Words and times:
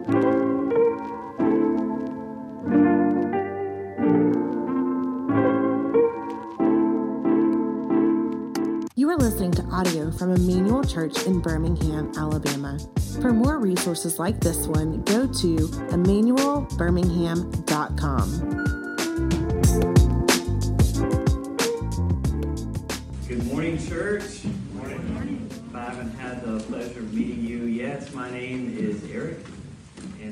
You 0.00 0.06
are 9.10 9.18
listening 9.18 9.52
to 9.52 9.62
audio 9.70 10.10
from 10.10 10.30
Emmanuel 10.30 10.82
Church 10.84 11.26
in 11.26 11.40
Birmingham, 11.40 12.10
Alabama. 12.16 12.78
For 13.20 13.34
more 13.34 13.58
resources 13.58 14.18
like 14.18 14.40
this 14.40 14.66
one, 14.66 15.02
go 15.02 15.26
to 15.26 15.56
emmanuelbirmingham.com. 15.56 18.30
Good 23.28 23.46
morning, 23.46 23.78
church. 23.86 24.44
Morning. 24.72 25.50
I 25.72 25.84
haven't 25.84 26.10
had 26.16 26.44
the 26.44 26.58
pleasure 26.64 26.98
of 27.00 27.14
meeting 27.14 27.44
you 27.44 27.64
yet, 27.64 28.12
my 28.12 28.28
name 28.30 28.76
is 28.76 29.08
Eric, 29.10 29.38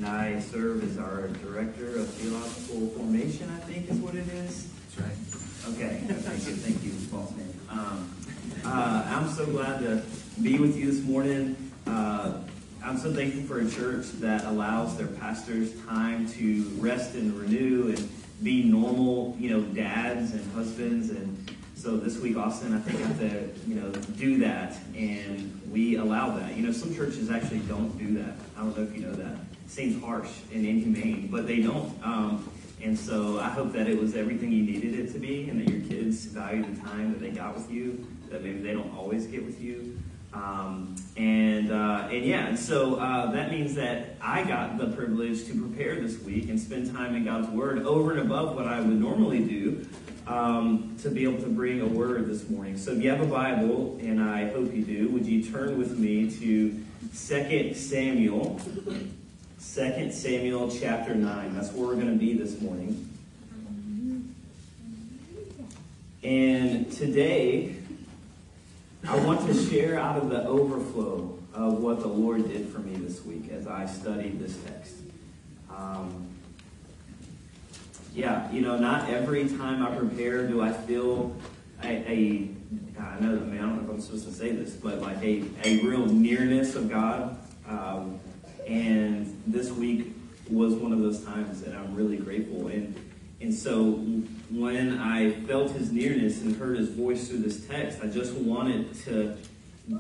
I 0.09 0.41
serve 0.41 0.83
as 0.85 0.97
our 0.99 1.29
Director 1.29 1.99
of 1.99 2.09
Theological 2.09 2.89
Formation, 2.97 3.51
I 3.51 3.59
think 3.61 3.91
is 3.91 3.99
what 3.99 4.15
it 4.15 4.27
is. 4.29 4.69
That's 4.97 5.07
right. 5.07 5.75
Okay, 5.75 6.01
thank 6.09 6.47
you, 6.47 6.55
thank 6.55 6.83
you, 6.83 6.93
boss 7.13 7.31
man. 7.37 7.53
Um, 7.69 8.17
uh, 8.65 9.05
I'm 9.07 9.29
so 9.29 9.45
glad 9.45 9.81
to 9.81 10.03
be 10.43 10.59
with 10.59 10.77
you 10.77 10.91
this 10.91 11.05
morning. 11.05 11.57
Uh, 11.87 12.39
I'm 12.83 12.97
so 12.97 13.13
thankful 13.13 13.43
for 13.43 13.61
a 13.61 13.71
church 13.71 14.07
that 14.21 14.45
allows 14.47 14.97
their 14.97 15.09
pastors 15.09 15.75
time 15.87 16.27
to 16.31 16.63
rest 16.79 17.15
and 17.15 17.35
renew 17.35 17.89
and 17.89 18.09
be 18.43 18.63
normal, 18.63 19.37
you 19.39 19.51
know, 19.51 19.61
dads 19.61 20.33
and 20.33 20.53
husbands. 20.53 21.11
And 21.11 21.55
so 21.75 21.99
this 21.99 22.17
week, 22.19 22.39
Austin, 22.39 22.75
I 22.75 22.81
think, 22.81 22.99
I 22.99 23.07
have 23.09 23.19
to, 23.21 23.69
you 23.69 23.75
know, 23.75 23.91
do 24.17 24.39
that, 24.39 24.79
and 24.97 25.61
we 25.71 25.97
allow 25.97 26.31
that. 26.39 26.57
You 26.57 26.67
know, 26.67 26.73
some 26.73 26.95
churches 26.95 27.31
actually 27.31 27.61
don't 27.61 27.97
do 27.99 28.15
that. 28.23 28.37
I 28.57 28.61
don't 28.61 28.77
know 28.77 28.85
if 28.85 28.95
you 28.95 29.03
know 29.03 29.13
that. 29.13 29.37
Seems 29.69 30.03
harsh 30.03 30.31
and 30.53 30.67
inhumane, 30.67 31.29
but 31.31 31.47
they 31.47 31.61
don't. 31.61 31.93
Um, 32.03 32.51
and 32.83 32.99
so 32.99 33.39
I 33.39 33.49
hope 33.49 33.73
that 33.73 33.87
it 33.87 34.01
was 34.01 34.17
everything 34.17 34.51
you 34.51 34.63
needed 34.63 34.99
it 34.99 35.13
to 35.13 35.19
be, 35.19 35.49
and 35.49 35.61
that 35.61 35.71
your 35.71 35.81
kids 35.89 36.25
value 36.25 36.65
the 36.65 36.81
time 36.81 37.13
that 37.13 37.21
they 37.21 37.31
got 37.31 37.55
with 37.55 37.71
you, 37.71 38.07
that 38.31 38.43
maybe 38.43 38.61
they 38.61 38.73
don't 38.73 38.95
always 38.97 39.27
get 39.27 39.45
with 39.45 39.61
you. 39.61 39.99
Um, 40.33 40.97
and 41.17 41.71
uh, 41.73 42.09
and 42.11 42.25
yeah, 42.25 42.47
and 42.47 42.59
so 42.59 42.97
uh, 42.97 43.31
that 43.33 43.51
means 43.51 43.75
that 43.75 44.17
I 44.21 44.43
got 44.45 44.79
the 44.79 44.89
privilege 44.89 45.47
to 45.47 45.61
prepare 45.61 46.01
this 46.01 46.19
week 46.23 46.49
and 46.49 46.59
spend 46.59 46.93
time 46.95 47.15
in 47.15 47.25
God's 47.25 47.49
Word 47.49 47.85
over 47.85 48.13
and 48.13 48.21
above 48.21 48.55
what 48.55 48.67
I 48.67 48.81
would 48.81 49.01
normally 49.01 49.45
do 49.45 49.87
um, 50.29 50.97
to 51.03 51.11
be 51.11 51.25
able 51.25 51.43
to 51.43 51.49
bring 51.49 51.81
a 51.81 51.87
word 51.87 52.27
this 52.27 52.49
morning. 52.49 52.77
So 52.77 52.93
if 52.93 53.03
you 53.03 53.11
have 53.11 53.21
a 53.21 53.27
Bible, 53.27 53.99
and 54.01 54.23
I 54.23 54.51
hope 54.51 54.75
you 54.75 54.83
do, 54.83 55.09
would 55.09 55.27
you 55.27 55.43
turn 55.43 55.79
with 55.79 55.99
me 55.99 56.31
to 56.31 56.85
2 57.17 57.75
Samuel 57.75 58.61
2 59.59 60.13
Samuel 60.13 60.71
chapter 60.71 61.17
9. 61.17 61.55
That's 61.57 61.73
where 61.73 61.89
we're 61.89 61.95
going 61.97 62.13
to 62.13 62.19
be 62.19 62.33
this 62.33 62.61
morning. 62.61 63.13
And 66.23 66.93
today, 66.93 67.75
I 69.09 69.17
want 69.25 69.45
to 69.49 69.55
share 69.69 69.99
out 69.99 70.17
of 70.17 70.31
the 70.31 70.47
overflow 70.47 71.37
of 71.55 71.83
what 71.83 71.99
the 72.01 72.07
Lord 72.07 72.49
did 72.49 72.69
for 72.69 72.79
me 72.79 72.95
this 72.97 73.25
week 73.25 73.51
as 73.51 73.67
I 73.67 73.87
studied 73.87 74.39
this 74.39 74.57
text. 74.59 74.95
Um, 75.77 76.29
yeah, 78.15 78.49
you 78.53 78.61
know, 78.61 78.79
not 78.79 79.11
every 79.11 79.49
time 79.49 79.85
I 79.85 79.97
prepare 79.97 80.47
do 80.47 80.63
I 80.63 80.73
feel 80.73 81.35
a, 81.83 81.89
a 81.89 82.49
I 83.01 83.21
know, 83.21 83.37
I 83.37 83.41
mean, 83.41 83.59
I 83.59 83.63
don't 83.63 83.77
know 83.77 83.83
if 83.83 83.91
I'm 83.91 84.01
supposed 84.01 84.27
to 84.27 84.33
say 84.33 84.53
this, 84.53 84.75
but 84.75 85.01
like 85.01 85.21
a, 85.23 85.43
a 85.65 85.81
real 85.81 86.07
nearness 86.07 86.77
of 86.77 86.89
God. 86.89 87.37
Um, 87.69 88.21
and 88.69 89.43
this 89.47 89.71
week 89.71 90.15
was 90.51 90.75
one 90.75 90.93
of 90.93 91.01
those 91.01 91.25
times 91.25 91.63
that 91.63 91.75
I'm 91.75 91.95
really 91.95 92.17
grateful. 92.17 92.69
And 92.69 92.95
and 93.41 93.55
so 93.55 93.93
when 94.51 94.99
I 94.99 95.31
felt 95.31 95.71
his 95.71 95.93
nearness 95.93 96.43
and 96.43 96.57
heard 96.57 96.77
his 96.77 96.89
voice 96.89 97.29
through 97.29 97.39
this 97.39 97.67
text, 97.67 98.01
I 98.03 98.09
just 98.09 98.35
wanted 98.35 98.95
to 99.05 99.37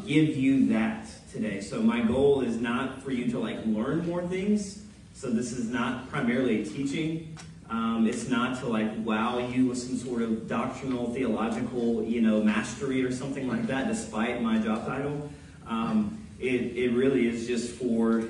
give 0.04 0.36
you 0.36 0.66
that 0.66 1.06
today. 1.32 1.60
So 1.60 1.80
my 1.80 2.00
goal 2.00 2.40
is 2.40 2.56
not 2.56 3.02
for 3.02 3.12
you 3.12 3.30
to 3.30 3.38
like 3.38 3.64
learn 3.64 4.06
more 4.06 4.26
things. 4.26 4.82
So 5.14 5.30
this 5.30 5.52
is 5.52 5.70
not 5.70 6.10
primarily 6.10 6.64
teaching. 6.64 7.36
Um, 7.70 8.06
it's 8.08 8.28
not 8.28 8.58
to 8.60 8.66
like 8.66 8.90
wow 9.04 9.38
you 9.38 9.66
with 9.66 9.78
some 9.78 9.96
sort 9.96 10.22
of 10.22 10.48
doctrinal, 10.48 11.12
theological, 11.12 12.02
you 12.02 12.20
know, 12.20 12.42
mastery 12.42 13.04
or 13.04 13.12
something 13.12 13.46
like 13.46 13.66
that, 13.68 13.86
despite 13.86 14.42
my 14.42 14.58
job 14.58 14.84
title. 14.84 15.30
Um, 15.66 16.26
it, 16.40 16.76
it 16.76 16.92
really 16.92 17.28
is 17.28 17.46
just 17.46 17.70
for 17.72 18.24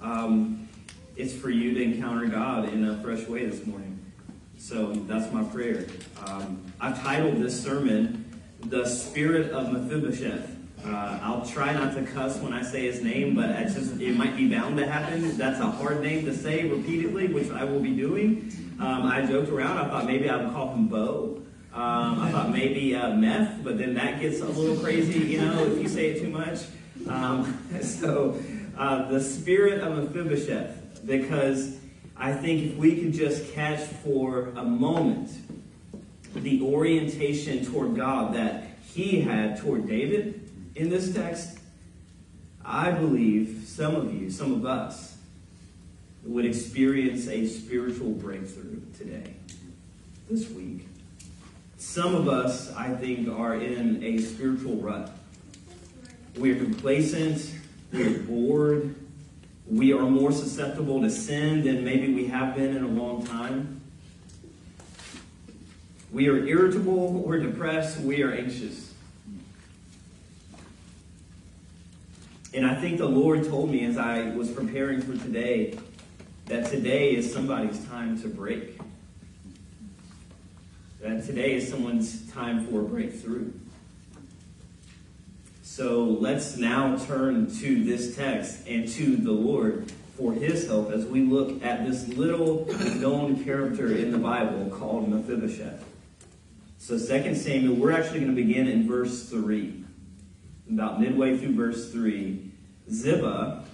um, 0.00 0.68
it's 1.16 1.34
for 1.34 1.50
you 1.50 1.74
to 1.74 1.82
encounter 1.82 2.26
God 2.26 2.72
in 2.72 2.84
a 2.84 3.02
fresh 3.02 3.26
way 3.26 3.44
this 3.44 3.66
morning. 3.66 3.98
So 4.58 4.92
that's 4.92 5.32
my 5.32 5.42
prayer. 5.44 5.86
Um, 6.26 6.64
I've 6.80 7.00
titled 7.02 7.36
this 7.36 7.60
sermon, 7.62 8.24
The 8.60 8.86
Spirit 8.86 9.52
of 9.52 9.72
Mephibosheth. 9.72 10.56
Uh, 10.84 11.18
I'll 11.22 11.44
try 11.44 11.72
not 11.72 11.94
to 11.94 12.02
cuss 12.02 12.38
when 12.38 12.52
I 12.52 12.62
say 12.62 12.86
his 12.86 13.02
name, 13.02 13.34
but 13.34 13.50
it's 13.50 13.74
just, 13.74 14.00
it 14.00 14.16
might 14.16 14.36
be 14.36 14.48
bound 14.48 14.76
to 14.78 14.86
happen. 14.86 15.36
That's 15.36 15.60
a 15.60 15.66
hard 15.66 16.02
name 16.02 16.24
to 16.26 16.34
say 16.34 16.68
repeatedly, 16.68 17.28
which 17.28 17.50
I 17.50 17.64
will 17.64 17.80
be 17.80 17.94
doing. 17.94 18.52
Um, 18.80 19.06
I 19.06 19.26
joked 19.26 19.48
around. 19.48 19.78
I 19.78 19.88
thought 19.88 20.06
maybe 20.06 20.28
I 20.28 20.36
would 20.36 20.52
call 20.52 20.72
him 20.72 20.86
Bo. 20.86 21.42
Um, 21.74 22.20
I 22.20 22.30
thought 22.30 22.50
maybe 22.50 22.94
uh, 22.94 23.14
meth, 23.14 23.62
but 23.62 23.78
then 23.78 23.94
that 23.94 24.20
gets 24.20 24.40
a 24.40 24.46
little 24.46 24.76
crazy, 24.76 25.18
you 25.20 25.40
know, 25.40 25.64
if 25.64 25.78
you 25.78 25.88
say 25.88 26.10
it 26.10 26.20
too 26.20 26.30
much. 26.30 26.60
Um, 27.08 27.58
so 27.82 28.40
uh, 28.78 29.08
the 29.08 29.20
spirit 29.20 29.82
of 29.82 29.96
Mephibosheth, 29.96 31.04
because 31.04 31.76
I 32.16 32.32
think 32.32 32.62
if 32.62 32.76
we 32.76 33.00
could 33.00 33.12
just 33.12 33.52
catch 33.52 33.80
for 33.80 34.50
a 34.56 34.64
moment 34.64 35.30
the 36.34 36.62
orientation 36.62 37.64
toward 37.64 37.96
God 37.96 38.34
that 38.34 38.68
he 38.84 39.20
had 39.20 39.58
toward 39.58 39.88
David 39.88 40.48
in 40.76 40.90
this 40.90 41.12
text, 41.12 41.58
I 42.64 42.92
believe 42.92 43.64
some 43.66 43.96
of 43.96 44.14
you, 44.14 44.30
some 44.30 44.52
of 44.52 44.64
us, 44.64 45.16
would 46.24 46.44
experience 46.44 47.26
a 47.26 47.46
spiritual 47.46 48.10
breakthrough 48.10 48.80
today, 48.96 49.34
this 50.30 50.48
week. 50.50 50.86
Some 51.78 52.14
of 52.14 52.28
us, 52.28 52.72
I 52.74 52.94
think, 52.94 53.28
are 53.28 53.54
in 53.54 54.02
a 54.04 54.18
spiritual 54.18 54.76
rut. 54.76 55.10
We 56.36 56.52
are 56.52 56.56
complacent 56.56 57.57
we're 57.92 58.18
bored, 58.20 58.94
we 59.66 59.92
are 59.92 60.08
more 60.08 60.32
susceptible 60.32 61.00
to 61.02 61.10
sin 61.10 61.64
than 61.64 61.84
maybe 61.84 62.12
we 62.12 62.26
have 62.26 62.54
been 62.54 62.76
in 62.76 62.84
a 62.84 62.88
long 62.88 63.24
time. 63.24 63.80
We 66.10 66.28
are 66.28 66.36
irritable, 66.36 67.12
we're 67.12 67.40
depressed, 67.40 68.00
we 68.00 68.22
are 68.22 68.32
anxious. 68.32 68.94
And 72.54 72.66
I 72.66 72.74
think 72.74 72.96
the 72.98 73.08
Lord 73.08 73.44
told 73.44 73.70
me 73.70 73.84
as 73.84 73.98
I 73.98 74.30
was 74.30 74.50
preparing 74.50 75.02
for 75.02 75.12
today 75.22 75.78
that 76.46 76.66
today 76.70 77.14
is 77.14 77.30
somebody's 77.30 77.84
time 77.86 78.20
to 78.22 78.28
break. 78.28 78.80
That 81.02 81.26
today 81.26 81.54
is 81.54 81.68
someone's 81.68 82.30
time 82.32 82.66
for 82.66 82.80
a 82.80 82.84
breakthrough. 82.84 83.52
So 85.78 86.02
let's 86.02 86.56
now 86.56 86.96
turn 86.96 87.54
to 87.60 87.84
this 87.84 88.16
text 88.16 88.66
and 88.66 88.88
to 88.88 89.14
the 89.14 89.30
Lord 89.30 89.92
for 90.16 90.32
his 90.32 90.66
help 90.66 90.90
as 90.90 91.06
we 91.06 91.22
look 91.22 91.62
at 91.62 91.86
this 91.86 92.08
little 92.08 92.66
known 92.96 93.44
character 93.44 93.96
in 93.96 94.10
the 94.10 94.18
Bible 94.18 94.76
called 94.76 95.08
Mephibosheth. 95.08 95.84
So 96.78 96.98
2 96.98 97.32
Samuel, 97.36 97.76
we're 97.76 97.92
actually 97.92 98.18
going 98.18 98.34
to 98.34 98.42
begin 98.42 98.66
in 98.66 98.88
verse 98.88 99.28
3. 99.28 99.84
About 100.68 101.00
midway 101.00 101.38
through 101.38 101.54
verse 101.54 101.92
3. 101.92 102.50
Ziba, 102.90 103.64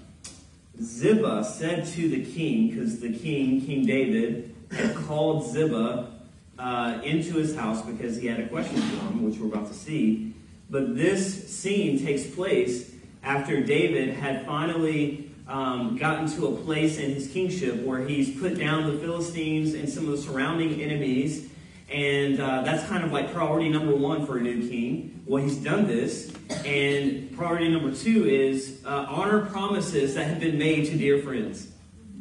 Ziba 0.82 1.42
said 1.42 1.86
to 1.86 2.06
the 2.10 2.22
king, 2.22 2.68
because 2.68 3.00
the 3.00 3.16
king, 3.16 3.64
King 3.64 3.86
David, 3.86 4.54
had 4.72 4.94
called 4.94 5.50
Ziba 5.50 6.10
uh, 6.58 7.00
into 7.02 7.38
his 7.38 7.56
house 7.56 7.80
because 7.80 8.18
he 8.18 8.26
had 8.26 8.40
a 8.40 8.48
question 8.48 8.76
for 8.76 9.06
him, 9.06 9.22
which 9.22 9.38
we're 9.38 9.46
about 9.46 9.68
to 9.68 9.74
see. 9.74 10.33
But 10.74 10.96
this 10.96 11.56
scene 11.56 12.04
takes 12.04 12.26
place 12.26 12.90
after 13.22 13.62
David 13.62 14.12
had 14.12 14.44
finally 14.44 15.30
um, 15.46 15.96
gotten 15.96 16.28
to 16.32 16.48
a 16.48 16.56
place 16.62 16.98
in 16.98 17.14
his 17.14 17.28
kingship 17.28 17.76
where 17.82 18.04
he's 18.04 18.36
put 18.40 18.58
down 18.58 18.92
the 18.92 18.98
Philistines 18.98 19.74
and 19.74 19.88
some 19.88 20.06
of 20.06 20.10
the 20.10 20.18
surrounding 20.18 20.82
enemies. 20.82 21.48
And 21.88 22.40
uh, 22.40 22.62
that's 22.62 22.84
kind 22.88 23.04
of 23.04 23.12
like 23.12 23.32
priority 23.32 23.68
number 23.68 23.94
one 23.94 24.26
for 24.26 24.38
a 24.38 24.40
new 24.40 24.68
king. 24.68 25.22
Well, 25.26 25.44
he's 25.44 25.58
done 25.58 25.86
this. 25.86 26.32
And 26.64 27.32
priority 27.36 27.68
number 27.68 27.94
two 27.94 28.28
is 28.28 28.82
uh, 28.84 29.06
honor 29.08 29.46
promises 29.46 30.16
that 30.16 30.26
have 30.26 30.40
been 30.40 30.58
made 30.58 30.86
to 30.86 30.96
dear 30.96 31.22
friends. 31.22 31.68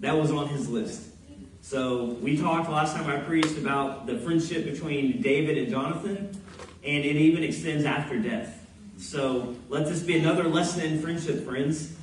That 0.02 0.16
was 0.16 0.30
on 0.30 0.50
his 0.50 0.70
list. 0.70 1.08
So 1.62 2.18
we 2.22 2.38
talked 2.38 2.70
last 2.70 2.96
time 2.96 3.10
I 3.10 3.18
preached 3.18 3.58
about 3.58 4.06
the 4.06 4.20
friendship 4.20 4.66
between 4.66 5.24
David 5.24 5.58
and 5.58 5.72
Jonathan 5.72 6.40
and 6.83 7.06
it 7.06 7.15
even 7.15 7.44
extends 7.44 7.85
after 7.85 8.19
death. 8.19 8.65
So 8.97 9.56
let 9.69 9.85
this 9.85 10.01
be 10.01 10.18
another 10.18 10.44
lesson 10.44 10.81
in 10.81 11.01
friendship, 11.01 11.45
friends. 11.45 11.95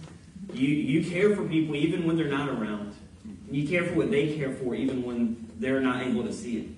You, 0.52 0.68
you 0.68 1.08
care 1.08 1.36
for 1.36 1.44
people 1.44 1.76
even 1.76 2.06
when 2.06 2.16
they're 2.16 2.28
not 2.28 2.48
around. 2.48 2.94
You 3.50 3.68
care 3.68 3.84
for 3.84 3.94
what 3.94 4.10
they 4.10 4.36
care 4.36 4.52
for 4.52 4.74
even 4.74 5.02
when 5.02 5.46
they're 5.58 5.80
not 5.80 6.02
able 6.02 6.24
to 6.24 6.32
see 6.32 6.58
it. 6.58 6.68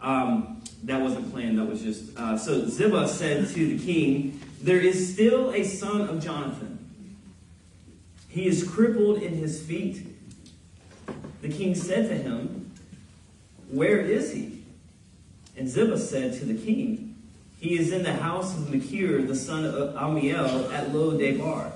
Um, 0.00 0.62
that 0.84 1.00
wasn't 1.00 1.32
planned. 1.32 1.58
That 1.58 1.66
was 1.66 1.82
just. 1.82 2.16
Uh, 2.16 2.36
so 2.38 2.66
Ziba 2.68 3.08
said 3.08 3.48
to 3.48 3.76
the 3.76 3.84
king, 3.84 4.40
There 4.62 4.80
is 4.80 5.12
still 5.12 5.52
a 5.52 5.64
son 5.64 6.02
of 6.02 6.22
Jonathan. 6.22 6.76
He 8.28 8.46
is 8.46 8.68
crippled 8.68 9.22
in 9.22 9.34
his 9.34 9.62
feet. 9.62 10.06
The 11.40 11.48
king 11.48 11.74
said 11.74 12.08
to 12.08 12.14
him, 12.14 12.72
Where 13.70 14.00
is 14.00 14.32
he? 14.32 14.62
And 15.56 15.68
Ziba 15.68 15.98
said 15.98 16.34
to 16.34 16.44
the 16.44 16.54
king, 16.54 17.05
He 17.58 17.78
is 17.78 17.92
in 17.92 18.02
the 18.02 18.12
house 18.12 18.54
of 18.54 18.72
Machir, 18.72 19.22
the 19.22 19.34
son 19.34 19.64
of 19.64 19.94
Ammiel, 19.94 20.72
at 20.72 20.94
Lo 20.94 21.16
Debar. 21.16 21.72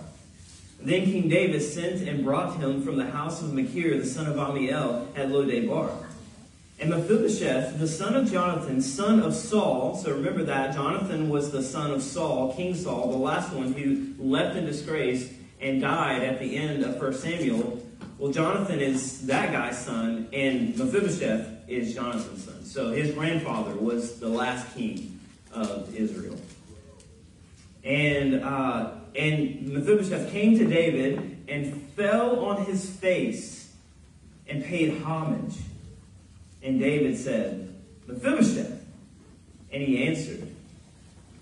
Then 0.82 1.04
King 1.04 1.28
David 1.28 1.62
sent 1.62 2.06
and 2.06 2.24
brought 2.24 2.56
him 2.56 2.82
from 2.82 2.96
the 2.96 3.06
house 3.06 3.42
of 3.42 3.52
Machir, 3.54 3.98
the 3.98 4.06
son 4.06 4.26
of 4.26 4.36
Ammiel, 4.36 5.06
at 5.16 5.30
Lo 5.30 5.44
Debar. 5.44 5.90
And 6.78 6.90
Mephibosheth, 6.90 7.78
the 7.78 7.88
son 7.88 8.14
of 8.14 8.30
Jonathan, 8.30 8.80
son 8.80 9.20
of 9.20 9.34
Saul, 9.34 9.96
so 9.96 10.12
remember 10.12 10.44
that, 10.44 10.74
Jonathan 10.74 11.28
was 11.28 11.50
the 11.50 11.62
son 11.62 11.90
of 11.92 12.02
Saul, 12.02 12.54
King 12.54 12.74
Saul, 12.74 13.10
the 13.10 13.18
last 13.18 13.52
one 13.52 13.72
who 13.72 14.14
left 14.18 14.56
in 14.56 14.64
disgrace 14.64 15.32
and 15.60 15.80
died 15.80 16.22
at 16.22 16.38
the 16.38 16.56
end 16.56 16.82
of 16.82 17.00
1 17.00 17.14
Samuel. 17.14 17.82
Well, 18.18 18.32
Jonathan 18.32 18.80
is 18.80 19.26
that 19.26 19.52
guy's 19.52 19.78
son, 19.78 20.28
and 20.32 20.76
Mephibosheth 20.76 21.68
is 21.68 21.94
Jonathan's 21.94 22.44
son. 22.44 22.64
So 22.64 22.92
his 22.92 23.12
grandfather 23.12 23.74
was 23.74 24.20
the 24.20 24.28
last 24.28 24.74
king 24.74 25.09
of 25.52 25.94
Israel. 25.94 26.38
And, 27.82 28.42
uh, 28.44 28.92
and 29.14 29.68
Mephibosheth 29.68 30.30
came 30.30 30.58
to 30.58 30.66
David 30.66 31.44
and 31.48 31.82
fell 31.96 32.44
on 32.44 32.64
his 32.64 32.88
face 32.88 33.72
and 34.48 34.64
paid 34.64 35.02
homage. 35.02 35.56
And 36.62 36.78
David 36.78 37.16
said, 37.16 37.74
Mephibosheth. 38.06 38.84
And 39.72 39.82
he 39.82 40.04
answered, 40.04 40.46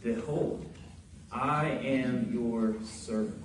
Behold, 0.02 0.64
I 1.32 1.66
am 1.68 2.30
your 2.32 2.74
servant. 2.84 3.42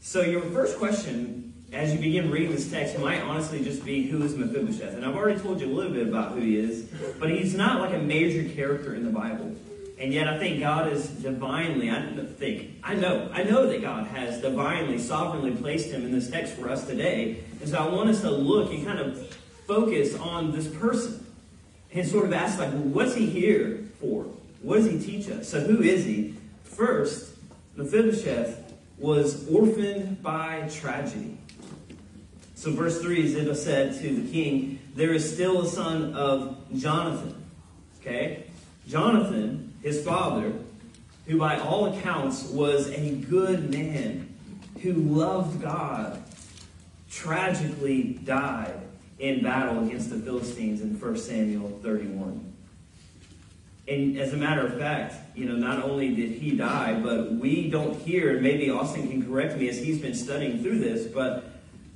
So 0.00 0.22
your 0.22 0.42
first 0.42 0.78
question, 0.78 1.41
as 1.72 1.92
you 1.92 1.98
begin 1.98 2.30
reading 2.30 2.52
this 2.52 2.70
text, 2.70 2.98
might 2.98 3.22
honestly 3.22 3.64
just 3.64 3.84
be, 3.84 4.06
who 4.06 4.22
is 4.22 4.36
Mephibosheth? 4.36 4.94
And 4.94 5.06
I've 5.06 5.16
already 5.16 5.40
told 5.40 5.60
you 5.60 5.66
a 5.66 5.74
little 5.74 5.92
bit 5.92 6.06
about 6.06 6.32
who 6.32 6.40
he 6.40 6.58
is, 6.58 6.84
but 7.18 7.30
he's 7.30 7.54
not 7.54 7.80
like 7.80 7.94
a 7.94 7.98
major 7.98 8.46
character 8.54 8.94
in 8.94 9.04
the 9.04 9.10
Bible. 9.10 9.56
And 9.98 10.12
yet 10.12 10.28
I 10.28 10.38
think 10.38 10.60
God 10.60 10.92
is 10.92 11.06
divinely, 11.08 11.90
I 11.90 12.02
think, 12.38 12.72
I 12.82 12.94
know, 12.94 13.30
I 13.32 13.44
know 13.44 13.66
that 13.68 13.80
God 13.80 14.06
has 14.08 14.40
divinely, 14.40 14.98
sovereignly 14.98 15.52
placed 15.52 15.90
him 15.90 16.04
in 16.04 16.12
this 16.12 16.28
text 16.28 16.54
for 16.54 16.68
us 16.68 16.86
today. 16.86 17.42
And 17.60 17.68
so 17.68 17.78
I 17.78 17.88
want 17.88 18.10
us 18.10 18.20
to 18.22 18.30
look 18.30 18.70
and 18.72 18.84
kind 18.84 18.98
of 18.98 19.26
focus 19.66 20.14
on 20.16 20.52
this 20.52 20.66
person 20.66 21.24
and 21.92 22.06
sort 22.06 22.26
of 22.26 22.32
ask, 22.32 22.58
like, 22.58 22.72
what's 22.72 23.14
he 23.14 23.26
here 23.26 23.84
for? 24.00 24.24
What 24.60 24.76
does 24.76 24.86
he 24.86 24.98
teach 24.98 25.30
us? 25.30 25.48
So, 25.48 25.60
who 25.60 25.82
is 25.82 26.04
he? 26.04 26.34
First, 26.64 27.34
Mephibosheth 27.76 28.74
was 28.98 29.48
orphaned 29.48 30.22
by 30.22 30.68
tragedy. 30.72 31.36
So, 32.62 32.70
verse 32.70 33.00
3 33.00 33.26
Ziba 33.26 33.56
said 33.56 33.98
to 34.02 34.14
the 34.14 34.30
king, 34.30 34.78
There 34.94 35.12
is 35.12 35.34
still 35.34 35.62
a 35.62 35.66
son 35.66 36.14
of 36.14 36.56
Jonathan. 36.76 37.44
Okay? 38.00 38.44
Jonathan, 38.86 39.74
his 39.82 40.04
father, 40.04 40.52
who 41.26 41.40
by 41.40 41.58
all 41.58 41.86
accounts 41.92 42.44
was 42.44 42.88
a 42.90 43.16
good 43.16 43.68
man, 43.68 44.32
who 44.80 44.92
loved 44.92 45.60
God, 45.60 46.22
tragically 47.10 48.20
died 48.22 48.80
in 49.18 49.42
battle 49.42 49.84
against 49.84 50.10
the 50.10 50.18
Philistines 50.18 50.82
in 50.82 51.00
1 51.00 51.16
Samuel 51.16 51.80
31. 51.82 52.54
And 53.88 54.16
as 54.16 54.34
a 54.34 54.36
matter 54.36 54.64
of 54.64 54.78
fact, 54.78 55.16
you 55.36 55.46
know, 55.46 55.56
not 55.56 55.82
only 55.82 56.14
did 56.14 56.30
he 56.30 56.56
die, 56.56 56.94
but 57.00 57.32
we 57.32 57.68
don't 57.68 58.00
hear, 58.02 58.34
and 58.34 58.40
maybe 58.40 58.70
Austin 58.70 59.08
can 59.08 59.26
correct 59.26 59.58
me 59.58 59.68
as 59.68 59.78
he's 59.78 59.98
been 60.00 60.14
studying 60.14 60.62
through 60.62 60.78
this, 60.78 61.08
but 61.08 61.51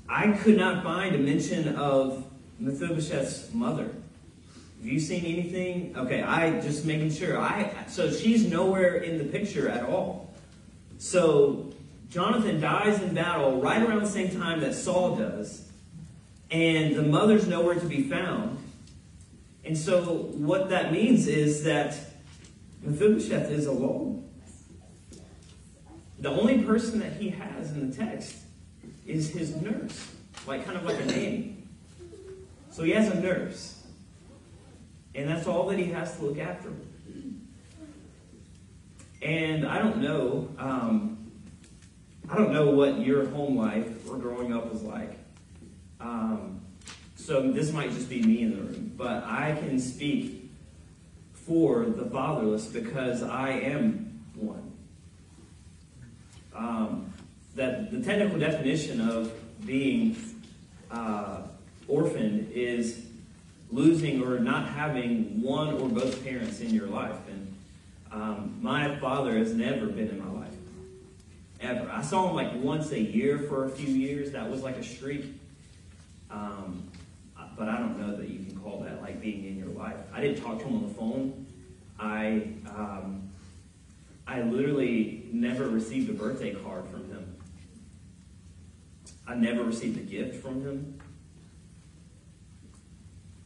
I 0.09 0.33
could 0.33 0.57
not 0.57 0.85
find 0.85 1.15
a 1.15 1.19
mention 1.19 1.75
of 1.77 2.25
Mephibosheth's 2.61 3.53
mother. 3.53 3.85
Have 3.85 4.87
you 4.87 5.01
seen 5.01 5.25
anything? 5.25 5.95
Okay, 5.97 6.23
I 6.23 6.61
just 6.61 6.85
making 6.85 7.11
sure. 7.11 7.39
I 7.39 7.73
so 7.89 8.11
she's 8.11 8.49
nowhere 8.49 8.97
in 8.97 9.19
the 9.19 9.25
picture 9.25 9.69
at 9.69 9.85
all. 9.85 10.35
So 10.99 11.73
Jonathan 12.11 12.61
dies 12.61 13.03
in 13.03 13.15
battle 13.15 13.61
right 13.61 13.83
around 13.83 14.01
the 14.01 14.09
same 14.09 14.31
time 14.31 14.61
that 14.61 14.75
Saul 14.75 15.17
does 15.17 15.67
and 16.51 16.95
the 16.95 17.03
mother's 17.03 17.47
nowhere 17.47 17.75
to 17.75 17.87
be 17.87 18.09
found. 18.09 18.59
And 19.65 19.77
so 19.77 20.03
what 20.35 20.69
that 20.71 20.93
means 20.93 21.27
is 21.27 21.65
that 21.65 21.99
Mephibosheth 22.83 23.51
is 23.51 23.67
alone. 23.67 24.29
The 26.21 26.31
only 26.31 26.63
person 26.63 27.01
that 27.01 27.15
he 27.15 27.31
has 27.31 27.73
in 27.73 27.91
the 27.91 27.97
text 27.97 28.37
is 29.07 29.31
his 29.31 29.55
nurse, 29.57 30.15
like 30.47 30.65
kind 30.65 30.77
of 30.77 30.85
like 30.85 31.01
a 31.01 31.05
nanny. 31.07 31.57
So 32.71 32.83
he 32.83 32.91
has 32.93 33.11
a 33.11 33.21
nurse. 33.21 33.83
And 35.15 35.29
that's 35.29 35.47
all 35.47 35.67
that 35.69 35.79
he 35.79 35.87
has 35.87 36.17
to 36.19 36.25
look 36.27 36.39
after. 36.39 36.73
And 39.23 39.67
I 39.67 39.79
don't 39.79 39.99
know, 39.99 40.51
um, 40.59 41.31
I 42.29 42.37
don't 42.37 42.53
know 42.53 42.71
what 42.71 43.01
your 43.01 43.27
home 43.29 43.57
life 43.57 44.09
or 44.09 44.19
growing 44.19 44.53
up 44.53 44.71
was 44.71 44.83
like. 44.83 45.19
Um, 46.01 46.61
so 47.15 47.51
this 47.51 47.73
might 47.73 47.91
just 47.91 48.11
be 48.11 48.23
me 48.23 48.43
in 48.43 48.51
the 48.51 48.63
room, 48.63 48.93
but 48.97 49.25
I 49.25 49.57
can 49.59 49.81
speak 49.81 50.51
for 51.33 51.87
the 51.87 52.05
fatherless 52.05 52.67
because 52.67 53.23
I 53.23 53.51
am 53.51 54.23
one. 54.35 54.73
Um, 56.55 57.13
that 57.57 57.91
the 57.91 58.01
technical 58.03 58.39
definition 58.39 59.01
of 59.01 59.33
being 59.67 60.17
uh, 60.91 61.41
orphaned 61.89 62.53
is 62.53 63.05
losing 63.71 64.23
or 64.23 64.39
not 64.39 64.69
having 64.69 65.43
one 65.43 65.75
or 65.75 65.89
both 65.89 66.23
parents 66.23 66.61
in 66.61 66.73
your 66.75 66.87
life. 66.87 67.17
And 67.29 67.57
um, 68.13 68.59
my 68.61 68.97
father 68.97 69.37
has 69.37 69.53
never 69.55 69.87
been 69.87 70.09
in 70.09 70.19
my 70.19 70.41
life. 70.41 70.53
Ever. 71.61 71.91
I 71.91 72.03
saw 72.03 72.29
him 72.29 72.37
like 72.37 72.55
once 72.55 72.93
a 72.93 73.01
year 73.01 73.39
for 73.39 73.65
a 73.65 73.71
few 73.71 73.93
years. 73.93 74.33
That 74.33 74.49
was 74.51 74.63
like 74.63 74.77
a 74.77 74.85
streak. 74.85 75.25
Um, 76.31 76.87
but 77.57 77.71
I 77.71 77.79
don't 77.79 77.99
know 77.99 78.15
that 78.15 78.29
you 78.29 78.45
can 78.45 78.61
call 78.61 78.81
that 78.81 79.01
like 79.01 79.23
being 79.23 79.47
in 79.47 79.59
your 79.59 79.69
life. 79.69 79.97
I 80.13 80.21
didn't 80.21 80.43
talk 80.43 80.59
to 80.59 80.67
him 80.67 80.77
on 80.77 80.89
the 80.89 80.95
phone. 80.95 81.47
I 81.99 82.49
um, 82.69 83.31
I 84.27 84.43
literally 84.43 85.29
never 85.33 85.69
received 85.69 86.11
a 86.11 86.13
birthday 86.13 86.55
card 86.55 86.85
from 86.91 87.09
him. 87.09 87.16
I 89.27 89.35
never 89.35 89.65
received 89.65 89.99
a 89.99 90.03
gift 90.03 90.43
from 90.43 90.63
him. 90.63 91.01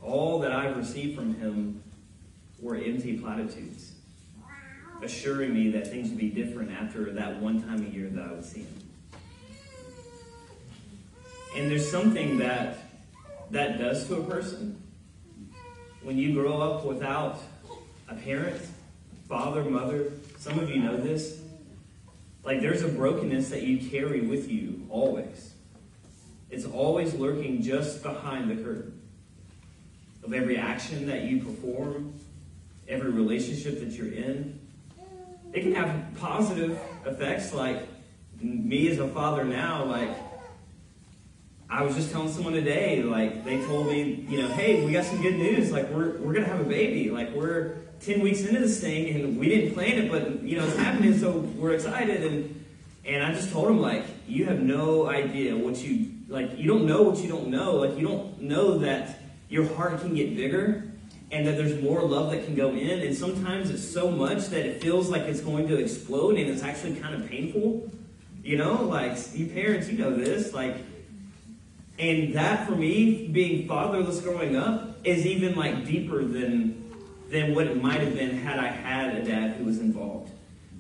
All 0.02 0.38
that 0.40 0.52
I've 0.52 0.76
received 0.76 1.16
from 1.16 1.34
him 1.34 1.82
were 2.58 2.76
empty 2.76 3.18
platitudes, 3.18 3.92
assuring 5.02 5.54
me 5.54 5.70
that 5.70 5.86
things 5.86 6.10
would 6.10 6.18
be 6.18 6.28
different 6.28 6.70
after 6.70 7.12
that 7.12 7.40
one 7.40 7.62
time 7.62 7.86
a 7.86 7.88
year 7.88 8.08
that 8.08 8.22
I 8.22 8.32
would 8.32 8.44
see 8.44 8.60
him. 8.60 8.80
And 11.56 11.70
there's 11.70 11.90
something 11.90 12.38
that 12.38 12.78
that 13.50 13.78
does 13.78 14.06
to 14.06 14.16
a 14.16 14.22
person 14.24 14.80
when 16.02 16.16
you 16.16 16.32
grow 16.32 16.60
up 16.60 16.84
without 16.84 17.40
a 18.08 18.14
parent, 18.14 18.60
father, 19.28 19.64
mother. 19.64 20.12
Some 20.38 20.58
of 20.58 20.70
you 20.70 20.80
know 20.80 20.96
this. 20.96 21.40
Like 22.44 22.60
there's 22.60 22.82
a 22.82 22.88
brokenness 22.88 23.50
that 23.50 23.62
you 23.62 23.90
carry 23.90 24.20
with 24.20 24.50
you 24.50 24.86
always. 24.88 25.54
It's 26.50 26.64
always 26.64 27.14
lurking 27.14 27.62
just 27.62 28.02
behind 28.02 28.50
the 28.50 28.62
curtain 28.62 29.00
of 30.24 30.32
every 30.34 30.56
action 30.56 31.06
that 31.06 31.22
you 31.22 31.40
perform, 31.40 32.14
every 32.88 33.10
relationship 33.10 33.80
that 33.80 33.90
you're 33.90 34.12
in. 34.12 34.58
It 35.52 35.62
can 35.62 35.74
have 35.74 36.04
positive 36.18 36.78
effects, 37.06 37.52
like 37.54 37.86
me 38.40 38.88
as 38.88 38.98
a 38.98 39.08
father 39.08 39.44
now, 39.44 39.84
like 39.84 40.10
I 41.70 41.84
was 41.84 41.94
just 41.94 42.10
telling 42.10 42.30
someone 42.32 42.52
today, 42.52 43.02
like 43.02 43.44
they 43.44 43.64
told 43.64 43.86
me, 43.86 44.26
you 44.28 44.42
know, 44.42 44.48
hey, 44.48 44.84
we 44.84 44.92
got 44.92 45.04
some 45.04 45.22
good 45.22 45.36
news. 45.36 45.70
Like 45.70 45.88
we're 45.90 46.18
we're 46.18 46.32
gonna 46.32 46.46
have 46.46 46.60
a 46.60 46.64
baby. 46.64 47.10
Like 47.10 47.32
we're 47.32 47.76
ten 48.00 48.20
weeks 48.20 48.40
into 48.40 48.58
this 48.58 48.80
thing, 48.80 49.14
and 49.14 49.38
we 49.38 49.48
didn't 49.48 49.74
plan 49.74 49.98
it, 49.98 50.10
but 50.10 50.42
you 50.42 50.58
know 50.58 50.66
it's 50.66 50.76
happening, 50.76 51.16
so 51.16 51.30
we're 51.30 51.74
excited. 51.74 52.24
And 52.24 52.64
and 53.04 53.22
I 53.22 53.32
just 53.32 53.52
told 53.52 53.68
him 53.68 53.80
like, 53.80 54.04
you 54.26 54.46
have 54.46 54.60
no 54.60 55.08
idea 55.08 55.56
what 55.56 55.76
you 55.82 56.10
like. 56.30 56.56
You 56.56 56.66
don't 56.68 56.86
know 56.86 57.02
what 57.02 57.18
you 57.18 57.28
don't 57.28 57.48
know. 57.48 57.76
Like 57.76 57.98
you 57.98 58.06
don't 58.08 58.40
know 58.40 58.78
that 58.78 59.20
your 59.50 59.66
heart 59.74 60.00
can 60.00 60.14
get 60.14 60.34
bigger, 60.34 60.84
and 61.30 61.46
that 61.46 61.56
there's 61.58 61.82
more 61.82 62.02
love 62.02 62.30
that 62.30 62.44
can 62.46 62.54
go 62.54 62.70
in. 62.70 63.00
And 63.00 63.14
sometimes 63.14 63.68
it's 63.68 63.86
so 63.86 64.10
much 64.10 64.46
that 64.48 64.64
it 64.64 64.80
feels 64.80 65.10
like 65.10 65.22
it's 65.22 65.40
going 65.40 65.68
to 65.68 65.76
explode, 65.76 66.36
and 66.38 66.48
it's 66.48 66.62
actually 66.62 66.94
kind 66.96 67.14
of 67.14 67.28
painful 67.28 67.90
You 68.42 68.56
know, 68.56 68.84
like 68.84 69.18
you 69.34 69.46
parents, 69.46 69.88
you 69.88 69.98
know 69.98 70.14
this. 70.14 70.54
Like, 70.54 70.76
and 71.98 72.34
that 72.34 72.66
for 72.66 72.74
me, 72.74 73.28
being 73.28 73.68
fatherless 73.68 74.20
growing 74.20 74.56
up, 74.56 74.96
is 75.04 75.26
even 75.26 75.54
like 75.56 75.84
deeper 75.84 76.24
than 76.24 76.76
than 77.28 77.54
what 77.54 77.66
it 77.66 77.80
might 77.80 78.00
have 78.00 78.14
been 78.14 78.38
had 78.38 78.58
I 78.58 78.68
had 78.68 79.14
a 79.14 79.22
dad 79.24 79.56
who 79.56 79.64
was 79.64 79.78
involved. 79.78 80.30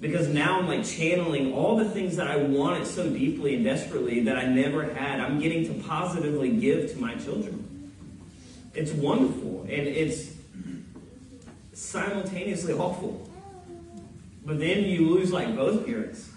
Because 0.00 0.28
now 0.28 0.58
I'm 0.58 0.66
like 0.66 0.84
channeling 0.84 1.52
all 1.52 1.76
the 1.76 1.84
things 1.84 2.16
that 2.16 2.26
I 2.26 2.36
wanted 2.36 2.86
so 2.86 3.08
deeply 3.10 3.56
and 3.56 3.64
desperately 3.64 4.20
that 4.24 4.36
I 4.36 4.46
never 4.46 4.94
had. 4.94 5.20
I'm 5.20 5.38
getting 5.38 5.66
to 5.66 5.86
positively 5.86 6.50
give 6.50 6.90
to 6.92 6.98
my 6.98 7.14
children. 7.16 7.92
It's 8.74 8.92
wonderful 8.92 9.62
and 9.62 9.86
it's 9.86 10.32
simultaneously 11.74 12.72
awful. 12.72 13.28
But 14.44 14.58
then 14.58 14.84
you 14.84 15.08
lose 15.08 15.32
like 15.32 15.54
both 15.54 15.84
parents. 15.84 16.30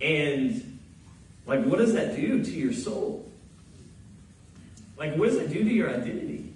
And 0.00 0.78
like 1.46 1.64
what 1.64 1.78
does 1.78 1.92
that 1.92 2.16
do 2.16 2.42
to 2.42 2.50
your 2.50 2.72
soul? 2.72 3.30
Like 4.96 5.16
what 5.16 5.28
does 5.28 5.36
it 5.36 5.52
do 5.52 5.64
to 5.64 5.70
your 5.70 5.90
identity? 5.90 6.52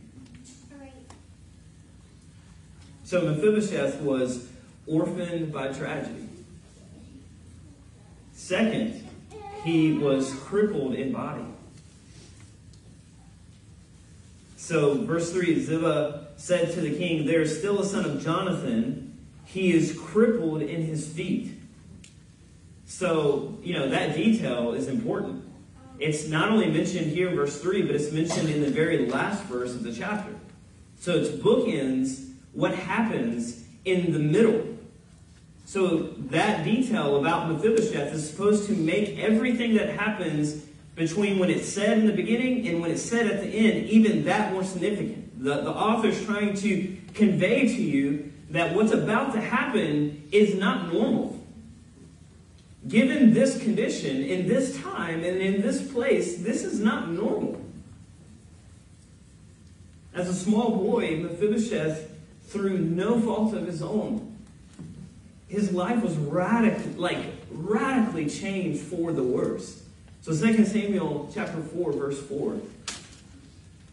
So 3.05 3.23
Mephibosheth 3.23 4.01
was 4.01 4.49
orphaned 4.89 5.53
by 5.53 5.69
tragedy. 5.69 6.29
Second, 8.33 9.07
he 9.65 9.93
was 9.93 10.33
crippled 10.35 10.95
in 10.95 11.13
body. 11.13 11.45
So, 14.57 15.05
verse 15.05 15.33
3 15.33 15.61
Ziba 15.61 16.29
said 16.37 16.73
to 16.75 16.81
the 16.81 16.97
king, 16.97 17.27
There 17.27 17.41
is 17.41 17.59
still 17.59 17.81
a 17.81 17.85
son 17.85 18.05
of 18.05 18.23
Jonathan. 18.23 19.19
He 19.45 19.73
is 19.73 19.99
crippled 19.99 20.63
in 20.63 20.83
his 20.83 21.07
feet. 21.07 21.53
So, 22.87 23.59
you 23.63 23.75
know, 23.75 23.89
that 23.89 24.15
detail 24.15 24.73
is 24.73 24.89
important. 24.89 25.45
It's 25.99 26.29
not 26.29 26.51
only 26.51 26.71
mentioned 26.71 27.07
here 27.07 27.29
in 27.29 27.37
verse 27.37 27.61
3, 27.61 27.83
but 27.83 27.95
it's 27.95 28.13
mentioned 28.13 28.51
in 28.51 28.63
the 28.63 28.71
very 28.71 29.07
last 29.07 29.43
verse 29.45 29.75
of 29.75 29.83
the 29.83 29.93
chapter. 29.93 30.35
So 30.99 31.13
it's 31.17 31.29
bookends 31.29 32.31
what 32.53 32.75
happens 32.75 33.65
in 33.85 34.13
the 34.13 34.19
middle. 34.19 34.68
So 35.69 36.15
that 36.31 36.65
detail 36.65 37.19
about 37.19 37.51
Mephibosheth 37.51 38.15
is 38.15 38.31
supposed 38.31 38.69
to 38.69 38.73
make 38.73 39.19
everything 39.19 39.75
that 39.75 39.91
happens 39.91 40.65
between 40.95 41.39
when 41.39 41.51
it's 41.51 41.69
said 41.69 41.99
in 41.99 42.07
the 42.07 42.13
beginning 42.15 42.67
and 42.67 42.81
when 42.81 42.91
it's 42.91 43.03
said 43.03 43.27
at 43.27 43.43
the 43.43 43.49
end 43.49 43.85
even 43.91 44.25
that 44.25 44.51
more 44.51 44.65
significant. 44.65 45.45
The, 45.45 45.61
the 45.61 45.71
author's 45.71 46.25
trying 46.25 46.55
to 46.55 46.97
convey 47.13 47.69
to 47.69 47.83
you 47.83 48.33
that 48.49 48.75
what's 48.75 48.93
about 48.93 49.35
to 49.35 49.43
happen 49.43 50.27
is 50.33 50.55
not 50.55 50.91
normal. 50.91 51.39
Given 52.89 53.35
this 53.35 53.63
condition, 53.63 54.23
in 54.23 54.49
this 54.49 54.81
time, 54.81 55.23
and 55.23 55.37
in 55.37 55.61
this 55.61 55.83
place, 55.93 56.39
this 56.39 56.65
is 56.65 56.81
not 56.81 57.11
normal. 57.11 57.63
As 60.15 60.31
a 60.31 60.35
small 60.35 60.71
boy, 60.79 61.19
Mephibosheth 61.19 62.11
through 62.45 62.79
no 62.79 63.21
fault 63.21 63.53
of 63.53 63.67
his 63.67 63.83
own. 63.83 64.28
His 65.49 65.73
life 65.73 66.03
was 66.03 66.17
radically, 66.17 66.93
like 66.95 67.19
radically 67.51 68.29
changed 68.29 68.83
for 68.83 69.13
the 69.13 69.23
worse. 69.23 69.83
So 70.21 70.33
2 70.33 70.65
Samuel 70.67 71.31
chapter 71.35 71.61
4, 71.61 71.93
verse 71.93 72.21
4. 72.21 72.61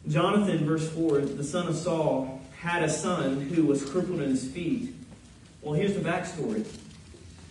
Jonathan, 0.07 0.65
verse 0.65 0.89
4, 0.89 1.21
the 1.21 1.43
son 1.43 1.67
of 1.67 1.75
Saul, 1.75 2.41
had 2.59 2.83
a 2.83 2.89
son 2.89 3.41
who 3.41 3.65
was 3.65 3.89
crippled 3.89 4.21
in 4.21 4.29
his 4.31 4.47
feet. 4.47 4.93
Well, 5.61 5.73
here's 5.73 5.93
the 5.93 6.01
backstory. 6.01 6.65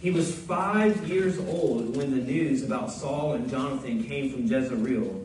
He 0.01 0.11
was 0.11 0.35
five 0.35 1.09
years 1.09 1.39
old 1.39 1.97
when 1.97 2.11
the 2.11 2.23
news 2.23 2.63
about 2.63 2.93
Saul 2.93 3.33
and 3.33 3.49
Jonathan 3.49 4.05
came 4.05 4.31
from 4.31 4.47
Jezreel. 4.47 5.25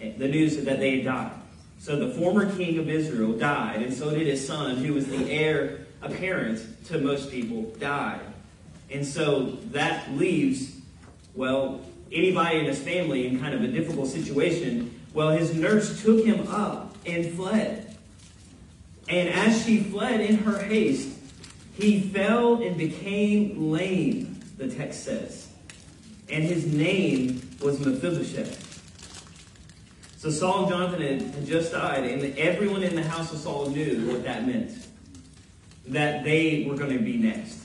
Eh, 0.00 0.12
the 0.16 0.28
news 0.28 0.56
that 0.64 0.78
they 0.78 0.96
had 0.96 1.04
died. 1.04 1.32
So 1.78 1.96
the 1.96 2.14
former 2.14 2.50
king 2.56 2.78
of 2.78 2.88
Israel 2.88 3.34
died, 3.34 3.82
and 3.82 3.92
so 3.92 4.10
did 4.10 4.26
his 4.26 4.44
son, 4.44 4.76
who 4.76 4.94
was 4.94 5.06
the 5.06 5.30
heir 5.30 5.83
apparent 6.04 6.86
to 6.86 6.98
most 6.98 7.30
people, 7.30 7.62
died. 7.78 8.20
And 8.90 9.04
so 9.04 9.58
that 9.72 10.12
leaves, 10.12 10.76
well, 11.34 11.80
anybody 12.12 12.60
in 12.60 12.66
his 12.66 12.78
family 12.78 13.26
in 13.26 13.40
kind 13.40 13.54
of 13.54 13.62
a 13.62 13.68
difficult 13.68 14.08
situation. 14.08 15.00
Well, 15.12 15.30
his 15.30 15.54
nurse 15.54 16.02
took 16.02 16.24
him 16.24 16.46
up 16.48 16.96
and 17.06 17.32
fled. 17.34 17.96
And 19.08 19.28
as 19.28 19.64
she 19.64 19.80
fled 19.80 20.20
in 20.20 20.38
her 20.38 20.62
haste, 20.62 21.18
he 21.74 22.00
fell 22.00 22.62
and 22.62 22.76
became 22.76 23.70
lame, 23.70 24.40
the 24.56 24.68
text 24.68 25.04
says. 25.04 25.48
And 26.30 26.44
his 26.44 26.66
name 26.66 27.48
was 27.62 27.80
Mephibosheth. 27.80 28.62
So 30.16 30.30
Saul 30.30 30.60
and 30.60 30.68
Jonathan 30.70 31.02
had, 31.02 31.34
had 31.34 31.46
just 31.46 31.72
died, 31.72 32.04
and 32.04 32.38
everyone 32.38 32.82
in 32.82 32.94
the 32.94 33.02
house 33.02 33.30
of 33.32 33.38
Saul 33.38 33.68
knew 33.68 34.10
what 34.10 34.24
that 34.24 34.46
meant. 34.46 34.72
That 35.86 36.24
they 36.24 36.64
were 36.68 36.76
going 36.76 36.96
to 36.96 37.02
be 37.02 37.16
next. 37.16 37.60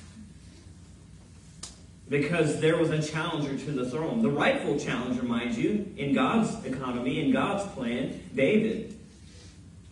Because 2.10 2.60
there 2.60 2.78
was 2.78 2.90
a 2.90 3.02
challenger 3.02 3.58
to 3.66 3.72
the 3.72 3.90
throne. 3.90 4.22
The 4.22 4.30
rightful 4.30 4.80
challenger, 4.80 5.24
mind 5.24 5.56
you, 5.56 5.94
in 5.96 6.14
God's 6.14 6.66
economy, 6.66 7.24
in 7.24 7.32
God's 7.32 7.72
plan, 7.74 8.20
David. 8.34 8.98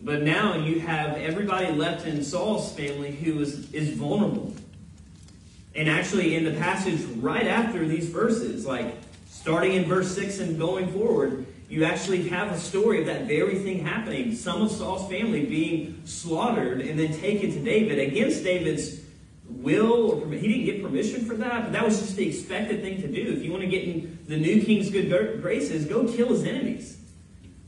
But 0.00 0.22
now 0.22 0.56
you 0.56 0.80
have 0.80 1.16
everybody 1.16 1.72
left 1.72 2.06
in 2.06 2.22
Saul's 2.22 2.72
family 2.72 3.12
who 3.12 3.40
is, 3.40 3.72
is 3.72 3.90
vulnerable. 3.90 4.54
And 5.74 5.88
actually, 5.88 6.34
in 6.34 6.44
the 6.44 6.52
passage 6.52 7.00
right 7.16 7.46
after 7.46 7.86
these 7.86 8.08
verses, 8.08 8.66
like 8.66 8.96
starting 9.30 9.74
in 9.74 9.84
verse 9.84 10.12
6 10.14 10.40
and 10.40 10.58
going 10.58 10.92
forward, 10.92 11.46
you 11.68 11.84
actually 11.84 12.28
have 12.28 12.50
a 12.50 12.58
story 12.58 13.00
of 13.00 13.06
that 13.06 13.26
very 13.26 13.58
thing 13.58 13.84
happening. 13.84 14.34
Some 14.34 14.62
of 14.62 14.70
Saul's 14.70 15.08
family 15.10 15.44
being 15.44 16.00
slaughtered 16.06 16.80
and 16.80 16.98
then 16.98 17.12
taken 17.18 17.52
to 17.52 17.60
David 17.60 17.98
against 17.98 18.42
David's 18.42 19.00
will 19.46 20.12
or 20.12 20.30
he 20.30 20.48
didn't 20.48 20.64
get 20.64 20.82
permission 20.82 21.24
for 21.24 21.34
that, 21.34 21.64
but 21.64 21.72
that 21.72 21.84
was 21.84 22.00
just 22.00 22.16
the 22.16 22.28
expected 22.28 22.80
thing 22.80 23.00
to 23.02 23.08
do. 23.08 23.32
If 23.32 23.42
you 23.42 23.50
want 23.50 23.62
to 23.62 23.68
get 23.68 23.84
in 23.84 24.18
the 24.26 24.36
new 24.36 24.62
king's 24.62 24.90
good 24.90 25.10
graces, 25.42 25.84
go 25.84 26.10
kill 26.10 26.28
his 26.28 26.44
enemies. 26.44 26.98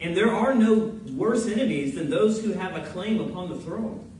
And 0.00 0.16
there 0.16 0.34
are 0.34 0.54
no 0.54 0.98
worse 1.12 1.46
enemies 1.46 1.94
than 1.94 2.08
those 2.08 2.42
who 2.42 2.52
have 2.52 2.74
a 2.74 2.86
claim 2.86 3.20
upon 3.20 3.50
the 3.50 3.56
throne. 3.56 4.10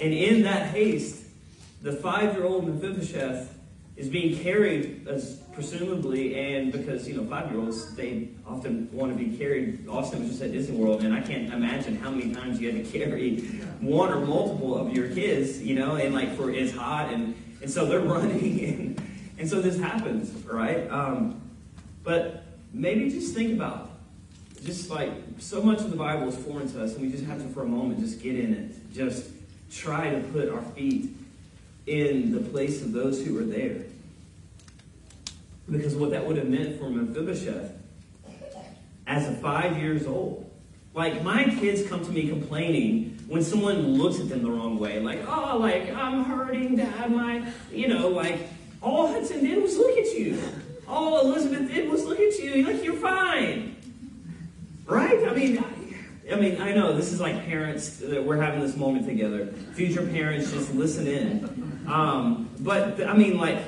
And 0.00 0.12
in 0.12 0.42
that 0.42 0.70
haste, 0.70 1.22
the 1.82 1.92
five 1.92 2.34
year 2.34 2.44
old 2.44 2.66
Mephibosheth 2.66 3.55
is 3.96 4.08
being 4.08 4.38
carried 4.38 5.08
as 5.08 5.36
presumably, 5.52 6.38
and 6.38 6.70
because 6.70 7.08
you 7.08 7.16
know 7.16 7.24
five 7.24 7.50
year 7.50 7.60
olds 7.60 7.94
they 7.96 8.28
often 8.46 8.88
want 8.92 9.16
to 9.16 9.24
be 9.24 9.36
carried. 9.36 9.88
Austin 9.88 10.20
was 10.20 10.30
just 10.30 10.42
at 10.42 10.52
Disney 10.52 10.76
World, 10.76 11.02
and 11.02 11.14
I 11.14 11.20
can't 11.20 11.52
imagine 11.52 11.96
how 11.96 12.10
many 12.10 12.34
times 12.34 12.60
you 12.60 12.70
had 12.70 12.84
to 12.84 12.98
carry 12.98 13.38
one 13.80 14.12
or 14.12 14.20
multiple 14.24 14.76
of 14.76 14.94
your 14.94 15.08
kids, 15.08 15.62
you 15.62 15.74
know, 15.74 15.96
and 15.96 16.14
like 16.14 16.36
for 16.36 16.50
it's 16.50 16.74
hot, 16.74 17.12
and 17.12 17.34
and 17.62 17.70
so 17.70 17.86
they're 17.86 18.00
running, 18.14 18.64
and 18.64 19.02
and 19.38 19.48
so 19.48 19.62
this 19.62 19.78
happens, 19.78 20.30
right? 20.44 20.90
Um, 20.90 21.40
but 22.04 22.44
maybe 22.72 23.10
just 23.10 23.34
think 23.34 23.54
about 23.54 23.90
just 24.62 24.90
like 24.90 25.12
so 25.38 25.62
much 25.62 25.80
of 25.80 25.90
the 25.90 25.96
Bible 25.96 26.28
is 26.28 26.36
foreign 26.36 26.70
to 26.72 26.84
us, 26.84 26.92
and 26.94 27.02
we 27.02 27.10
just 27.10 27.24
have 27.24 27.42
to 27.42 27.48
for 27.48 27.62
a 27.62 27.66
moment 27.66 28.00
just 28.00 28.20
get 28.20 28.38
in 28.38 28.52
it, 28.52 28.94
just 28.94 29.30
try 29.70 30.10
to 30.10 30.20
put 30.28 30.50
our 30.50 30.62
feet 30.62 31.10
in 31.86 32.32
the 32.32 32.40
place 32.50 32.82
of 32.82 32.92
those 32.92 33.24
who 33.24 33.34
were 33.34 33.44
there. 33.44 33.84
Because 35.70 35.94
what 35.94 36.10
that 36.10 36.26
would 36.26 36.36
have 36.36 36.48
meant 36.48 36.78
for 36.78 36.90
Mephibosheth 36.90 37.72
as 39.06 39.28
a 39.28 39.32
five 39.32 39.78
years 39.78 40.06
old. 40.06 40.42
Like, 40.94 41.22
my 41.22 41.44
kids 41.44 41.86
come 41.88 42.04
to 42.04 42.10
me 42.10 42.28
complaining 42.28 43.18
when 43.28 43.42
someone 43.42 43.98
looks 43.98 44.18
at 44.18 44.28
them 44.28 44.42
the 44.42 44.50
wrong 44.50 44.78
way. 44.78 44.98
Like, 45.00 45.20
oh, 45.28 45.58
like, 45.58 45.90
I'm 45.94 46.24
hurting, 46.24 46.76
Dad. 46.76 47.10
My, 47.10 47.52
you 47.70 47.88
know, 47.88 48.08
like, 48.08 48.48
all 48.80 49.08
Hudson 49.08 49.44
did 49.44 49.62
was 49.62 49.76
look 49.76 49.96
at 49.96 50.06
you. 50.16 50.40
All 50.88 51.20
Elizabeth 51.20 51.68
did 51.68 51.90
was 51.90 52.04
look 52.04 52.18
at 52.18 52.38
you. 52.38 52.64
Like, 52.64 52.82
you're 52.82 52.94
fine. 52.94 53.76
Right? 54.86 55.28
I 55.28 55.34
mean, 55.34 55.62
I 56.32 56.36
mean, 56.36 56.60
I 56.60 56.72
know 56.72 56.92
this 56.92 57.12
is 57.12 57.20
like 57.20 57.46
parents 57.46 57.98
that 57.98 58.24
we're 58.24 58.40
having 58.40 58.60
this 58.60 58.76
moment 58.76 59.06
together. 59.06 59.46
Future 59.74 60.04
parents, 60.06 60.50
just 60.50 60.74
listen 60.74 61.06
in. 61.06 61.75
Um, 61.86 62.48
but 62.60 63.02
I 63.06 63.14
mean, 63.14 63.38
like, 63.38 63.58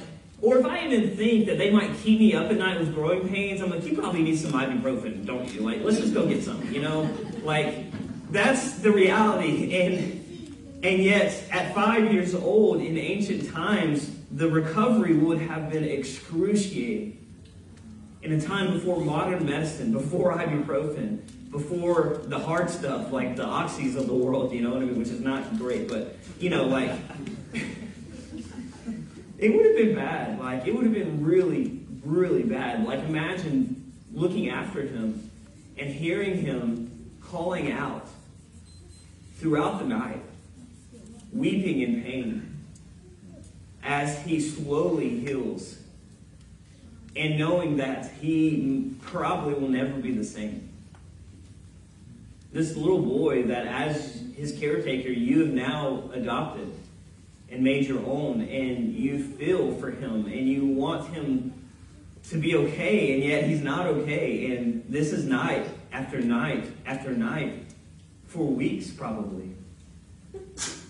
or 0.41 0.59
if 0.59 0.67
I 0.67 0.87
even 0.87 1.17
think 1.17 1.47
that 1.47 1.59
they 1.59 1.71
might 1.71 1.97
keep 1.99 2.21
me 2.21 2.35
up 2.35 2.51
at 2.51 2.59
night 2.59 2.79
with 2.79 2.95
growing 2.95 3.29
pains, 3.29 3.61
I'm 3.61 3.71
like, 3.71 3.85
you 3.85 3.97
probably 3.97 4.23
need 4.23 4.39
some 4.39 4.53
ibuprofen, 4.53 5.27
don't 5.27 5.53
you? 5.53 5.61
Like, 5.63 5.83
let's 5.83 5.99
just 5.99 6.15
go 6.15 6.27
get 6.27 6.45
some. 6.45 6.73
You 6.73 6.83
know, 6.83 7.11
like 7.43 7.87
that's 8.31 8.79
the 8.79 8.93
reality. 8.93 9.81
And 9.81 10.19
and 10.85 11.03
yet, 11.03 11.45
at 11.51 11.75
five 11.75 12.13
years 12.13 12.35
old 12.35 12.81
in 12.81 12.97
ancient 12.97 13.51
times, 13.53 14.17
the 14.31 14.49
recovery 14.49 15.15
would 15.15 15.41
have 15.41 15.71
been 15.71 15.85
excruciating. 15.85 17.17
In 18.23 18.33
a 18.33 18.41
time 18.41 18.73
before 18.73 19.01
modern 19.01 19.47
medicine, 19.47 19.93
before 19.93 20.37
ibuprofen, 20.37 21.21
before 21.51 22.21
the 22.25 22.39
hard 22.39 22.69
stuff 22.69 23.13
like 23.13 23.37
the 23.37 23.45
oxys 23.45 23.97
of 23.97 24.07
the 24.07 24.15
world, 24.15 24.53
you 24.53 24.61
know 24.61 24.71
what 24.71 24.83
I 24.83 24.87
mean, 24.87 24.99
which 24.99 25.09
is 25.09 25.21
not 25.21 25.57
great, 25.57 25.89
but 25.89 26.17
you 26.39 26.51
know, 26.51 26.65
like 26.65 26.91
it 29.38 29.54
would 29.54 29.66
have 29.66 29.76
been 29.76 29.95
bad. 29.95 30.38
Like, 30.38 30.66
it 30.66 30.75
would 30.75 30.85
have 30.85 30.95
been 30.95 31.25
really, 31.25 31.80
really 32.04 32.42
bad. 32.42 32.85
Like, 32.85 33.00
imagine 33.00 33.92
looking 34.12 34.50
after 34.50 34.83
him 34.83 35.30
and 35.78 35.88
hearing 35.88 36.42
him 36.42 37.11
calling 37.23 37.71
out 37.71 38.09
throughout 39.37 39.78
the 39.78 39.85
night, 39.85 40.21
weeping 41.33 41.80
in 41.80 42.02
pain 42.02 42.57
as 43.83 44.18
he 44.23 44.40
slowly 44.40 45.21
heals 45.21 45.78
and 47.14 47.38
knowing 47.38 47.76
that 47.76 48.11
he 48.21 48.95
probably 49.02 49.54
will 49.54 49.68
never 49.68 49.92
be 49.95 50.12
the 50.12 50.25
same. 50.25 50.68
This 52.52 52.76
little 52.76 53.02
boy 53.02 53.45
that, 53.45 53.66
as 53.66 54.23
his 54.37 54.59
caretaker, 54.59 55.11
you 55.11 55.40
have 55.40 55.50
now 55.50 56.11
adopted 56.12 56.73
and 57.50 57.62
made 57.62 57.87
your 57.87 58.05
own, 58.07 58.43
and 58.43 58.95
you 58.95 59.23
feel 59.23 59.75
for 59.76 59.90
him, 59.90 60.26
and 60.26 60.49
you 60.49 60.67
want 60.67 61.09
him 61.14 61.52
to 62.28 62.37
be 62.37 62.55
okay, 62.55 63.14
and 63.14 63.25
yet 63.25 63.45
he's 63.45 63.62
not 63.62 63.87
okay. 63.87 64.57
And 64.57 64.85
this 64.88 65.12
is 65.12 65.25
night 65.25 65.67
after 65.93 66.21
night 66.21 66.71
after 66.85 67.11
night 67.11 67.64
for 68.26 68.45
weeks, 68.45 68.90
probably. 68.90 69.50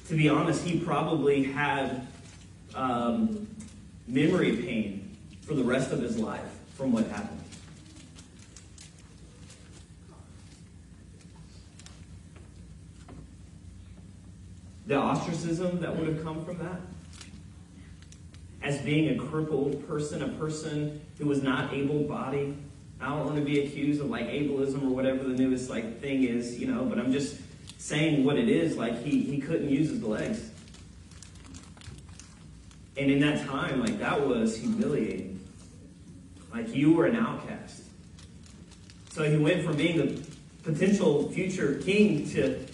To 0.09 0.15
be 0.17 0.29
honest, 0.29 0.65
he 0.65 0.81
probably 0.81 1.45
had 1.45 2.07
um, 2.75 3.47
memory 4.07 4.57
pain 4.57 5.17
for 5.43 5.55
the 5.55 5.63
rest 5.63 5.93
of 5.93 6.01
his 6.01 6.19
life 6.19 6.49
from 6.75 6.93
what 6.93 7.07
happened. 7.07 7.41
The 14.89 14.97
ostracism 14.97 15.81
that 15.81 15.95
would 15.95 16.09
have 16.09 16.25
come 16.25 16.43
from 16.47 16.59
that, 16.59 16.81
as 18.63 18.79
being 18.79 19.11
a 19.11 19.23
crippled 19.23 19.87
person, 19.87 20.23
a 20.23 20.29
person 20.29 21.03
who 21.19 21.27
was 21.27 21.43
not 21.43 21.75
able-bodied. 21.75 22.57
I 22.99 23.09
don't 23.11 23.27
want 23.27 23.37
to 23.37 23.45
be 23.45 23.61
accused 23.61 24.01
of 24.01 24.09
like 24.09 24.29
ableism 24.29 24.83
or 24.85 24.89
whatever 24.89 25.25
the 25.25 25.35
newest 25.35 25.69
like 25.69 26.01
thing 26.01 26.25
is, 26.25 26.59
you 26.59 26.67
know, 26.67 26.87
but 26.87 26.99
I'm 26.99 27.13
just 27.13 27.37
saying 27.77 28.25
what 28.25 28.39
it 28.39 28.49
is. 28.49 28.79
Like 28.79 29.05
he 29.05 29.21
he 29.21 29.39
couldn't 29.39 29.69
use 29.69 29.91
his 29.91 30.03
legs. 30.03 30.51
And 32.97 33.11
in 33.11 33.21
that 33.21 33.47
time, 33.47 33.81
like 33.81 33.99
that 33.99 34.27
was 34.27 34.57
humiliating. 34.57 35.39
Like 36.51 36.75
you 36.75 36.95
were 36.95 37.05
an 37.05 37.15
outcast. 37.15 37.83
So 39.11 39.31
he 39.31 39.37
went 39.37 39.65
from 39.65 39.77
being 39.77 39.99
the 39.99 40.27
potential 40.63 41.31
future 41.31 41.75
king 41.85 42.29
to 42.31 42.67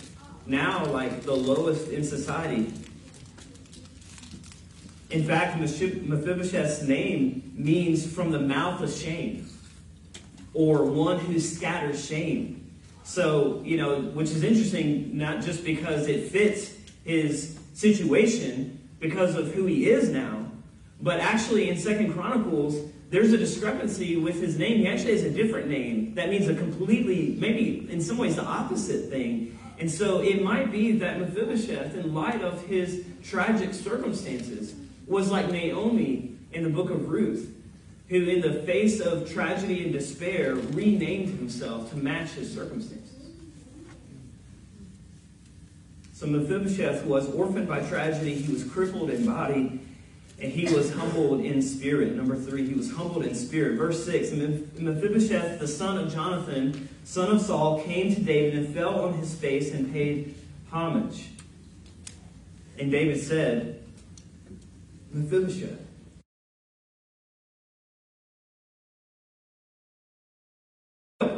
now 0.46 0.84
like 0.86 1.22
the 1.22 1.34
lowest 1.34 1.88
in 1.88 2.04
society. 2.04 2.72
In 5.10 5.24
fact, 5.24 5.58
Mephibosheth's 5.58 6.82
name 6.82 7.52
means 7.54 8.12
from 8.12 8.30
the 8.30 8.40
mouth 8.40 8.80
of 8.80 8.92
shame, 8.92 9.48
or 10.52 10.84
one 10.84 11.18
who 11.18 11.38
scatters 11.38 12.04
shame. 12.04 12.72
So, 13.04 13.62
you 13.64 13.76
know, 13.76 14.00
which 14.00 14.30
is 14.30 14.42
interesting, 14.42 15.16
not 15.16 15.42
just 15.42 15.64
because 15.64 16.08
it 16.08 16.30
fits 16.30 16.74
his 17.04 17.58
situation, 17.74 18.88
because 18.98 19.36
of 19.36 19.52
who 19.52 19.66
he 19.66 19.90
is 19.90 20.08
now. 20.08 20.46
But 21.00 21.20
actually, 21.20 21.68
in 21.68 21.76
Second 21.76 22.14
Chronicles, 22.14 22.90
there's 23.10 23.32
a 23.32 23.38
discrepancy 23.38 24.16
with 24.16 24.40
his 24.40 24.58
name. 24.58 24.78
He 24.78 24.88
actually 24.88 25.12
has 25.12 25.22
a 25.22 25.30
different 25.30 25.68
name. 25.68 26.14
That 26.14 26.30
means 26.30 26.48
a 26.48 26.54
completely, 26.54 27.36
maybe 27.38 27.86
in 27.90 28.00
some 28.00 28.16
ways, 28.16 28.36
the 28.36 28.44
opposite 28.44 29.10
thing. 29.10 29.58
And 29.78 29.90
so 29.90 30.20
it 30.20 30.42
might 30.42 30.70
be 30.70 30.92
that 30.98 31.18
Mephibosheth, 31.18 31.96
in 31.96 32.14
light 32.14 32.42
of 32.42 32.64
his 32.66 33.04
tragic 33.22 33.74
circumstances, 33.74 34.74
was 35.06 35.30
like 35.30 35.50
Naomi 35.50 36.36
in 36.52 36.62
the 36.62 36.70
book 36.70 36.90
of 36.90 37.08
Ruth, 37.08 37.52
who, 38.08 38.28
in 38.28 38.40
the 38.40 38.62
face 38.62 39.00
of 39.00 39.32
tragedy 39.32 39.82
and 39.82 39.92
despair, 39.92 40.54
renamed 40.54 41.28
himself 41.28 41.90
to 41.90 41.96
match 41.96 42.30
his 42.30 42.54
circumstances. 42.54 43.10
So 46.12 46.26
Mephibosheth 46.26 47.04
was 47.04 47.28
orphaned 47.34 47.66
by 47.66 47.80
tragedy. 47.80 48.36
He 48.36 48.52
was 48.52 48.64
crippled 48.64 49.10
in 49.10 49.26
body, 49.26 49.80
and 50.40 50.52
he 50.52 50.72
was 50.74 50.92
humbled 50.92 51.40
in 51.40 51.62
spirit. 51.62 52.14
Number 52.14 52.36
three, 52.36 52.66
he 52.66 52.74
was 52.74 52.92
humbled 52.92 53.24
in 53.24 53.34
spirit. 53.34 53.76
Verse 53.76 54.04
six 54.04 54.30
Mephibosheth, 54.32 55.58
the 55.60 55.68
son 55.68 55.98
of 55.98 56.12
Jonathan, 56.12 56.88
son 57.04 57.30
of 57.30 57.40
Saul, 57.40 57.82
came 57.82 58.14
to 58.14 58.20
David 58.20 58.58
and 58.58 58.74
fell 58.74 59.00
on 59.04 59.14
his 59.14 59.34
face 59.34 59.72
and 59.72 59.92
paid 59.92 60.34
homage. 60.70 61.28
And 62.78 62.90
David 62.90 63.20
said, 63.20 63.82
Mephibosheth. 65.12 65.80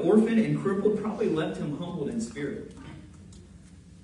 Orphan 0.03 0.39
and 0.39 0.63
crippled 0.63 1.03
probably 1.03 1.29
left 1.29 1.59
him 1.59 1.79
humbled 1.79 2.09
in 2.09 2.21
spirit. 2.21 2.73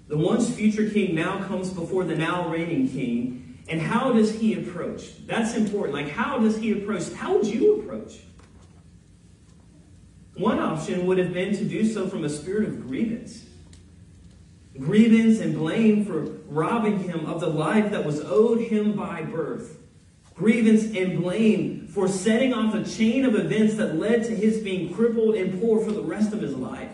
The 0.09 0.19
once 0.19 0.53
future 0.53 0.91
king 0.91 1.15
now 1.15 1.45
comes 1.45 1.71
before 1.71 2.05
the 2.05 2.17
now 2.17 2.49
reigning 2.49 2.89
king. 2.89 3.42
And 3.69 3.81
how 3.81 4.13
does 4.13 4.39
he 4.39 4.55
approach? 4.55 5.27
That's 5.27 5.55
important. 5.55 5.95
Like, 5.95 6.11
how 6.11 6.39
does 6.39 6.57
he 6.57 6.73
approach? 6.73 7.13
How 7.13 7.37
would 7.37 7.47
you 7.47 7.81
approach? 7.81 8.21
One 10.35 10.59
option 10.59 11.07
would 11.07 11.19
have 11.19 11.33
been 11.33 11.55
to 11.57 11.65
do 11.65 11.85
so 11.87 12.09
from 12.09 12.25
a 12.25 12.29
spirit 12.29 12.69
of 12.69 12.87
grievance. 12.87 13.45
Grievance 14.79 15.39
and 15.41 15.55
blame 15.55 16.05
for 16.05 16.23
robbing 16.49 17.05
him 17.05 17.27
of 17.27 17.41
the 17.41 17.49
life 17.49 17.91
that 17.91 18.05
was 18.05 18.21
owed 18.21 18.61
him 18.61 18.95
by 18.95 19.23
birth. 19.23 19.79
Grievance 20.35 20.85
and 20.97 21.21
blame 21.21 21.87
for 21.89 22.09
setting 22.09 22.55
off 22.55 22.75
a 22.75 22.83
chain 22.83 23.27
of 23.27 23.35
events 23.35 23.75
that 23.77 23.97
led 23.97 24.25
to 24.25 24.35
his 24.35 24.59
being 24.59 24.93
crippled 24.93 25.35
and 25.35 25.61
poor 25.61 25.85
for 25.85 25.93
the 25.93 26.03
rest 26.03 26.33
of 26.33 26.41
his 26.41 26.55
life. 26.55 26.91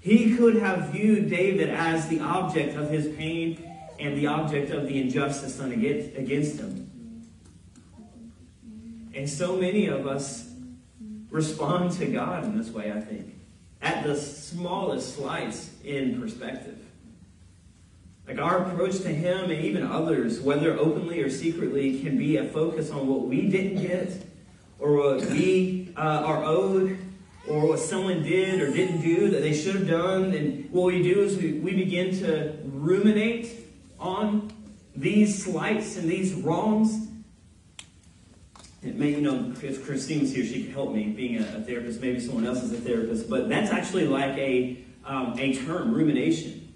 He 0.00 0.36
could 0.36 0.56
have 0.56 0.90
viewed 0.90 1.28
David 1.28 1.68
as 1.68 2.08
the 2.08 2.20
object 2.20 2.76
of 2.76 2.90
his 2.90 3.14
pain 3.16 3.75
and 3.98 4.16
the 4.16 4.26
object 4.26 4.70
of 4.70 4.86
the 4.86 5.00
injustice 5.00 5.56
done 5.56 5.72
against 5.72 6.60
him. 6.60 6.86
And 9.14 9.28
so 9.28 9.56
many 9.56 9.86
of 9.86 10.06
us 10.06 10.50
respond 11.30 11.92
to 11.92 12.06
God 12.06 12.44
in 12.44 12.56
this 12.56 12.70
way, 12.70 12.92
I 12.92 13.00
think, 13.00 13.34
at 13.80 14.04
the 14.04 14.16
smallest 14.16 15.16
slights 15.16 15.70
in 15.84 16.20
perspective. 16.20 16.78
Like 18.26 18.38
our 18.38 18.62
approach 18.62 18.98
to 19.00 19.08
Him 19.08 19.50
and 19.50 19.64
even 19.64 19.84
others, 19.84 20.40
whether 20.40 20.76
openly 20.78 21.22
or 21.22 21.30
secretly, 21.30 22.00
can 22.00 22.18
be 22.18 22.36
a 22.36 22.44
focus 22.44 22.90
on 22.90 23.06
what 23.06 23.22
we 23.22 23.48
didn't 23.48 23.80
get 23.82 24.26
or 24.78 24.96
what 24.96 25.20
we 25.30 25.92
uh, 25.96 26.00
are 26.00 26.44
owed 26.44 26.98
or 27.48 27.68
what 27.68 27.78
someone 27.78 28.22
did 28.24 28.60
or 28.60 28.72
didn't 28.72 29.00
do 29.00 29.30
that 29.30 29.42
they 29.42 29.54
should 29.54 29.76
have 29.76 29.88
done. 29.88 30.34
And 30.34 30.70
what 30.72 30.86
we 30.86 31.02
do 31.02 31.20
is 31.20 31.38
we, 31.38 31.52
we 31.52 31.74
begin 31.74 32.18
to 32.18 32.58
ruminate 32.64 33.65
on 33.98 34.52
these 34.94 35.44
slights 35.44 35.96
and 35.96 36.08
these 36.08 36.34
wrongs. 36.34 37.08
It 38.82 38.96
may, 38.96 39.10
you 39.10 39.20
know, 39.20 39.52
if 39.62 39.84
Christine's 39.84 40.34
here, 40.34 40.44
she 40.44 40.64
could 40.64 40.72
help 40.72 40.94
me 40.94 41.08
being 41.08 41.38
a, 41.38 41.60
therapist. 41.62 42.00
Maybe 42.00 42.20
someone 42.20 42.46
else 42.46 42.62
is 42.62 42.72
a 42.72 42.76
therapist. 42.76 43.28
But 43.28 43.48
that's 43.48 43.70
actually 43.70 44.06
like 44.06 44.36
a, 44.38 44.78
um, 45.04 45.34
a 45.38 45.54
term, 45.54 45.92
rumination. 45.92 46.72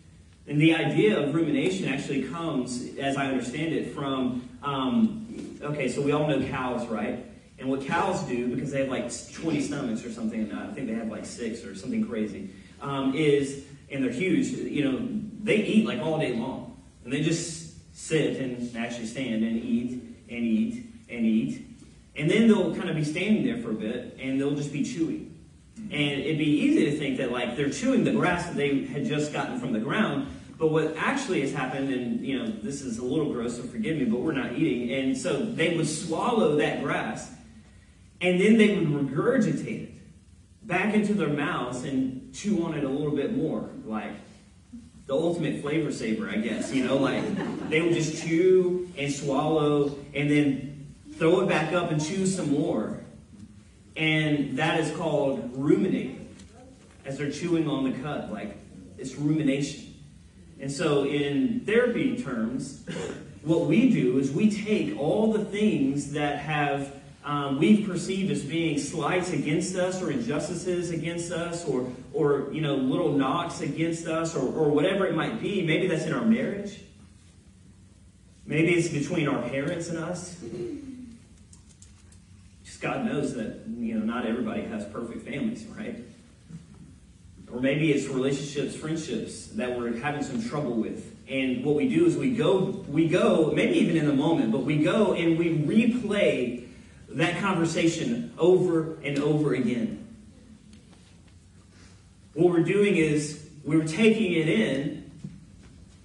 And 0.46 0.61
the 0.61 0.74
idea 0.74 1.18
of 1.18 1.35
rumination 1.35 1.87
actually 1.87 2.24
comes, 2.24 2.96
as 2.98 3.16
I 3.16 3.26
understand 3.26 3.72
it, 3.72 3.94
from, 3.94 4.48
um, 4.62 5.59
okay, 5.62 5.88
so 5.88 6.02
we 6.02 6.11
all 6.11 6.26
know 6.26 6.44
cows, 6.48 6.87
right? 6.88 7.24
And 7.61 7.68
what 7.68 7.83
cows 7.83 8.22
do, 8.24 8.48
because 8.48 8.72
they 8.72 8.80
have 8.80 8.88
like 8.88 9.12
20 9.33 9.61
stomachs 9.61 10.04
or 10.04 10.11
something, 10.11 10.50
I 10.50 10.72
think 10.72 10.88
they 10.88 10.94
have 10.94 11.09
like 11.09 11.26
six 11.26 11.64
or 11.64 11.74
something 11.74 12.04
crazy, 12.06 12.50
um, 12.80 13.14
is, 13.14 13.64
and 13.90 14.02
they're 14.02 14.11
huge, 14.11 14.48
you 14.48 14.83
know, 14.90 15.09
they 15.42 15.56
eat 15.56 15.87
like 15.87 16.00
all 16.00 16.18
day 16.18 16.35
long. 16.35 16.69
And 17.04 17.12
they 17.12 17.22
just 17.22 17.96
sit 17.96 18.36
and 18.36 18.76
actually 18.76 19.06
stand 19.06 19.44
and 19.44 19.62
eat 19.62 19.92
and 20.28 20.44
eat 20.44 20.86
and 21.08 21.26
eat. 21.26 21.66
And 22.16 22.30
then 22.30 22.48
they'll 22.48 22.74
kind 22.74 22.90
of 22.90 22.96
be 22.96 23.04
standing 23.04 23.44
there 23.44 23.58
for 23.58 23.70
a 23.70 23.74
bit 23.74 24.18
and 24.20 24.40
they'll 24.40 24.54
just 24.54 24.72
be 24.72 24.84
chewing. 24.84 25.34
Mm-hmm. 25.78 25.92
And 25.92 26.20
it'd 26.20 26.38
be 26.38 26.44
easy 26.44 26.84
to 26.86 26.98
think 26.98 27.18
that 27.18 27.32
like 27.32 27.56
they're 27.56 27.70
chewing 27.70 28.04
the 28.04 28.12
grass 28.12 28.46
that 28.46 28.56
they 28.56 28.84
had 28.84 29.04
just 29.04 29.32
gotten 29.32 29.58
from 29.58 29.72
the 29.72 29.80
ground, 29.80 30.28
but 30.58 30.70
what 30.70 30.94
actually 30.96 31.40
has 31.40 31.52
happened, 31.52 31.90
and 31.92 32.20
you 32.20 32.38
know, 32.38 32.46
this 32.46 32.82
is 32.82 32.98
a 32.98 33.04
little 33.04 33.32
gross, 33.32 33.56
so 33.56 33.62
forgive 33.62 33.96
me, 33.96 34.04
but 34.04 34.20
we're 34.20 34.32
not 34.32 34.52
eating. 34.52 34.92
And 34.92 35.16
so 35.16 35.42
they 35.42 35.76
would 35.76 35.88
swallow 35.88 36.56
that 36.56 36.82
grass 36.82 37.32
and 38.20 38.40
then 38.40 38.58
they 38.58 38.76
would 38.76 38.88
regurgitate 38.88 39.84
it 39.84 39.92
back 40.62 40.94
into 40.94 41.14
their 41.14 41.28
mouths 41.28 41.84
and 41.84 42.34
chew 42.34 42.64
on 42.64 42.74
it 42.74 42.84
a 42.84 42.88
little 42.88 43.16
bit 43.16 43.36
more. 43.36 43.70
Like 43.84 44.12
the 45.11 45.16
ultimate 45.16 45.61
flavor 45.61 45.90
saver, 45.90 46.31
I 46.31 46.37
guess. 46.37 46.73
You 46.73 46.85
know, 46.85 46.96
like 46.96 47.68
they 47.68 47.83
would 47.83 47.94
just 47.94 48.23
chew 48.23 48.88
and 48.96 49.12
swallow 49.12 49.99
and 50.14 50.31
then 50.31 50.94
throw 51.16 51.40
it 51.40 51.49
back 51.49 51.73
up 51.73 51.90
and 51.90 52.01
chew 52.01 52.27
some 52.27 52.53
more. 52.53 53.01
And 53.96 54.57
that 54.57 54.79
is 54.79 54.96
called 54.96 55.51
ruminating 55.57 56.29
as 57.05 57.18
they're 57.18 57.33
chewing 57.33 57.68
on 57.68 57.90
the 57.90 57.99
cud. 57.99 58.31
Like 58.31 58.57
it's 58.99 59.16
rumination. 59.16 59.94
And 60.61 60.70
so, 60.70 61.05
in 61.05 61.62
therapy 61.66 62.23
terms, 62.23 62.87
what 63.42 63.62
we 63.62 63.90
do 63.90 64.16
is 64.18 64.31
we 64.31 64.49
take 64.49 64.96
all 64.96 65.33
the 65.33 65.44
things 65.44 66.12
that 66.12 66.38
have 66.38 66.99
um, 67.24 67.59
we've 67.59 67.87
perceived 67.87 68.30
as 68.30 68.42
being 68.42 68.78
slights 68.78 69.30
against 69.33 69.76
us 69.76 70.00
or 70.00 70.11
injustices 70.11 70.90
against 70.90 71.33
us 71.33 71.66
or, 71.66 71.92
or 72.14 72.48
you 72.50 72.62
know, 72.62 72.76
little 72.76 73.12
knocks 73.12 73.61
against 73.61 74.06
us 74.06 74.35
or, 74.35 74.40
or 74.40 74.70
whatever 74.70 75.06
it 75.06 75.14
might 75.14 75.40
be. 75.40 75.64
Maybe 75.64 75.87
that's 75.87 76.06
in 76.06 76.14
our 76.14 76.24
marriage. 76.24 76.80
Maybe 78.46 78.72
it's 78.72 78.88
between 78.88 79.28
our 79.28 79.42
parents 79.50 79.88
and 79.88 79.98
us. 79.98 80.37
Just 82.64 82.80
God 82.80 83.04
knows 83.04 83.35
that, 83.35 83.61
you 83.68 83.94
know, 83.94 84.04
not 84.04 84.26
everybody 84.26 84.62
has 84.62 84.87
perfect 84.87 85.26
families, 85.26 85.66
right? 85.66 86.02
Or 87.52 87.61
maybe 87.61 87.92
it's 87.92 88.06
relationships, 88.06 88.74
friendships 88.74 89.48
that 89.48 89.78
we're 89.78 89.96
having 89.98 90.22
some 90.22 90.42
trouble 90.42 90.72
with. 90.72 91.14
And 91.28 91.64
what 91.64 91.74
we 91.74 91.88
do 91.88 92.06
is 92.06 92.16
we 92.16 92.30
go, 92.30 92.85
we 92.88 93.09
go, 93.09 93.52
maybe 93.54 93.74
even 93.78 93.96
in 93.96 94.06
the 94.06 94.14
moment, 94.14 94.52
but 94.52 94.64
we 94.64 94.78
go 94.78 95.12
and 95.12 95.38
we 95.38 95.59
replay 95.59 96.60
that 97.11 97.40
conversation 97.40 98.33
over 98.38 98.96
and 99.03 99.18
over 99.18 99.55
again. 99.55 100.07
What 102.35 102.51
we're 102.51 102.62
doing 102.62 102.96
is 102.96 103.49
we're 103.64 103.87
taking 103.87 104.33
it 104.33 104.49
in, 104.49 105.11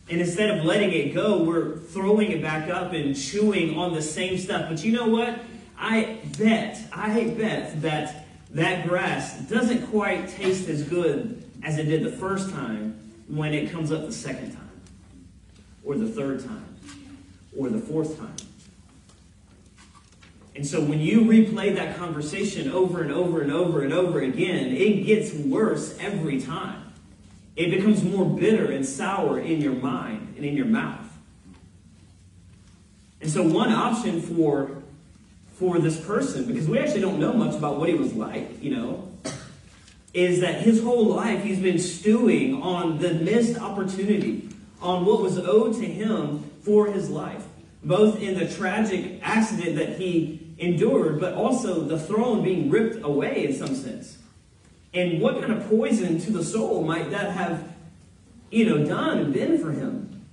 and 0.10 0.22
instead 0.22 0.58
of 0.58 0.66
letting 0.66 0.92
it 0.92 1.14
go, 1.14 1.44
we're 1.44 1.78
throwing 1.78 2.32
it 2.32 2.42
back 2.42 2.70
up 2.70 2.94
and 2.94 3.16
chewing 3.16 3.78
on 3.78 3.94
the 3.94 4.02
same 4.02 4.38
stuff. 4.38 4.70
But 4.70 4.84
you 4.84 4.92
know 4.92 5.08
what? 5.08 5.40
I 5.78 6.20
bet, 6.38 6.80
I 6.92 7.26
bet 7.38 7.82
that 7.82 8.26
that 8.52 8.88
grass 8.88 9.40
doesn't 9.42 9.88
quite 9.88 10.30
taste 10.30 10.70
as 10.70 10.84
good 10.84 11.44
as 11.64 11.78
it 11.78 11.86
did 11.86 12.04
the 12.04 12.12
first 12.12 12.50
time 12.52 13.00
when 13.28 13.54
it 13.54 13.72
comes 13.72 13.92
up 13.92 14.06
the 14.06 14.12
second 14.12 14.54
time, 14.54 14.82
or 15.84 15.96
the 15.96 16.08
third 16.08 16.44
time, 16.44 16.76
or 17.58 17.70
the 17.70 17.80
fourth 17.80 18.18
time. 18.18 18.36
And 20.56 20.66
so 20.66 20.82
when 20.82 21.02
you 21.02 21.22
replay 21.22 21.76
that 21.76 21.98
conversation 21.98 22.72
over 22.72 23.02
and 23.02 23.12
over 23.12 23.42
and 23.42 23.52
over 23.52 23.82
and 23.82 23.92
over 23.92 24.22
again, 24.22 24.72
it 24.72 25.06
gets 25.06 25.34
worse 25.34 25.98
every 26.00 26.40
time. 26.40 26.94
It 27.58 27.72
becomes 27.72 28.04
more 28.04 28.26
bitter 28.26 28.72
and 28.72 28.86
sour 28.86 29.40
in 29.40 29.62
your 29.62 29.74
mind 29.74 30.34
and 30.38 30.46
in 30.46 30.56
your 30.56 30.66
mouth. 30.66 31.02
And 33.20 33.30
so 33.30 33.44
one 33.44 33.72
option 33.72 34.22
for 34.22 34.82
for 35.56 35.80
this 35.80 35.98
person, 36.06 36.46
because 36.46 36.68
we 36.68 36.78
actually 36.78 37.00
don't 37.00 37.18
know 37.18 37.32
much 37.32 37.56
about 37.56 37.80
what 37.80 37.88
he 37.88 37.96
was 37.96 38.14
like, 38.14 38.62
you 38.62 38.76
know, 38.76 39.10
is 40.14 40.42
that 40.42 40.62
his 40.62 40.84
whole 40.84 41.06
life 41.06 41.44
he's 41.44 41.60
been 41.60 41.80
stewing 41.80 42.62
on 42.62 42.98
the 43.00 43.14
missed 43.14 43.58
opportunity, 43.58 44.50
on 44.82 45.06
what 45.06 45.22
was 45.22 45.38
owed 45.38 45.74
to 45.76 45.86
him 45.86 46.44
for 46.62 46.88
his 46.88 47.10
life, 47.10 47.44
both 47.84 48.22
in 48.22 48.38
the 48.38 48.48
tragic 48.54 49.20
accident 49.24 49.78
that 49.78 49.98
he 49.98 50.45
endured, 50.58 51.20
but 51.20 51.34
also 51.34 51.82
the 51.82 52.00
throne 52.00 52.44
being 52.44 52.70
ripped 52.70 53.04
away 53.04 53.46
in 53.46 53.54
some 53.54 53.76
sense. 53.76 54.18
And 54.94 55.22
what 55.22 55.42
kind 55.42 55.52
of 55.52 55.68
poison 55.70 56.20
to 56.22 56.32
the 56.32 56.44
soul 56.44 56.84
might 56.84 57.10
that 57.12 57.32
have, 57.32 57.74
you 58.50 58.66
know, 58.66 58.86
done 58.86 59.18
and 59.18 59.34
been 59.34 59.58
for 59.58 59.72
him? 59.72 60.26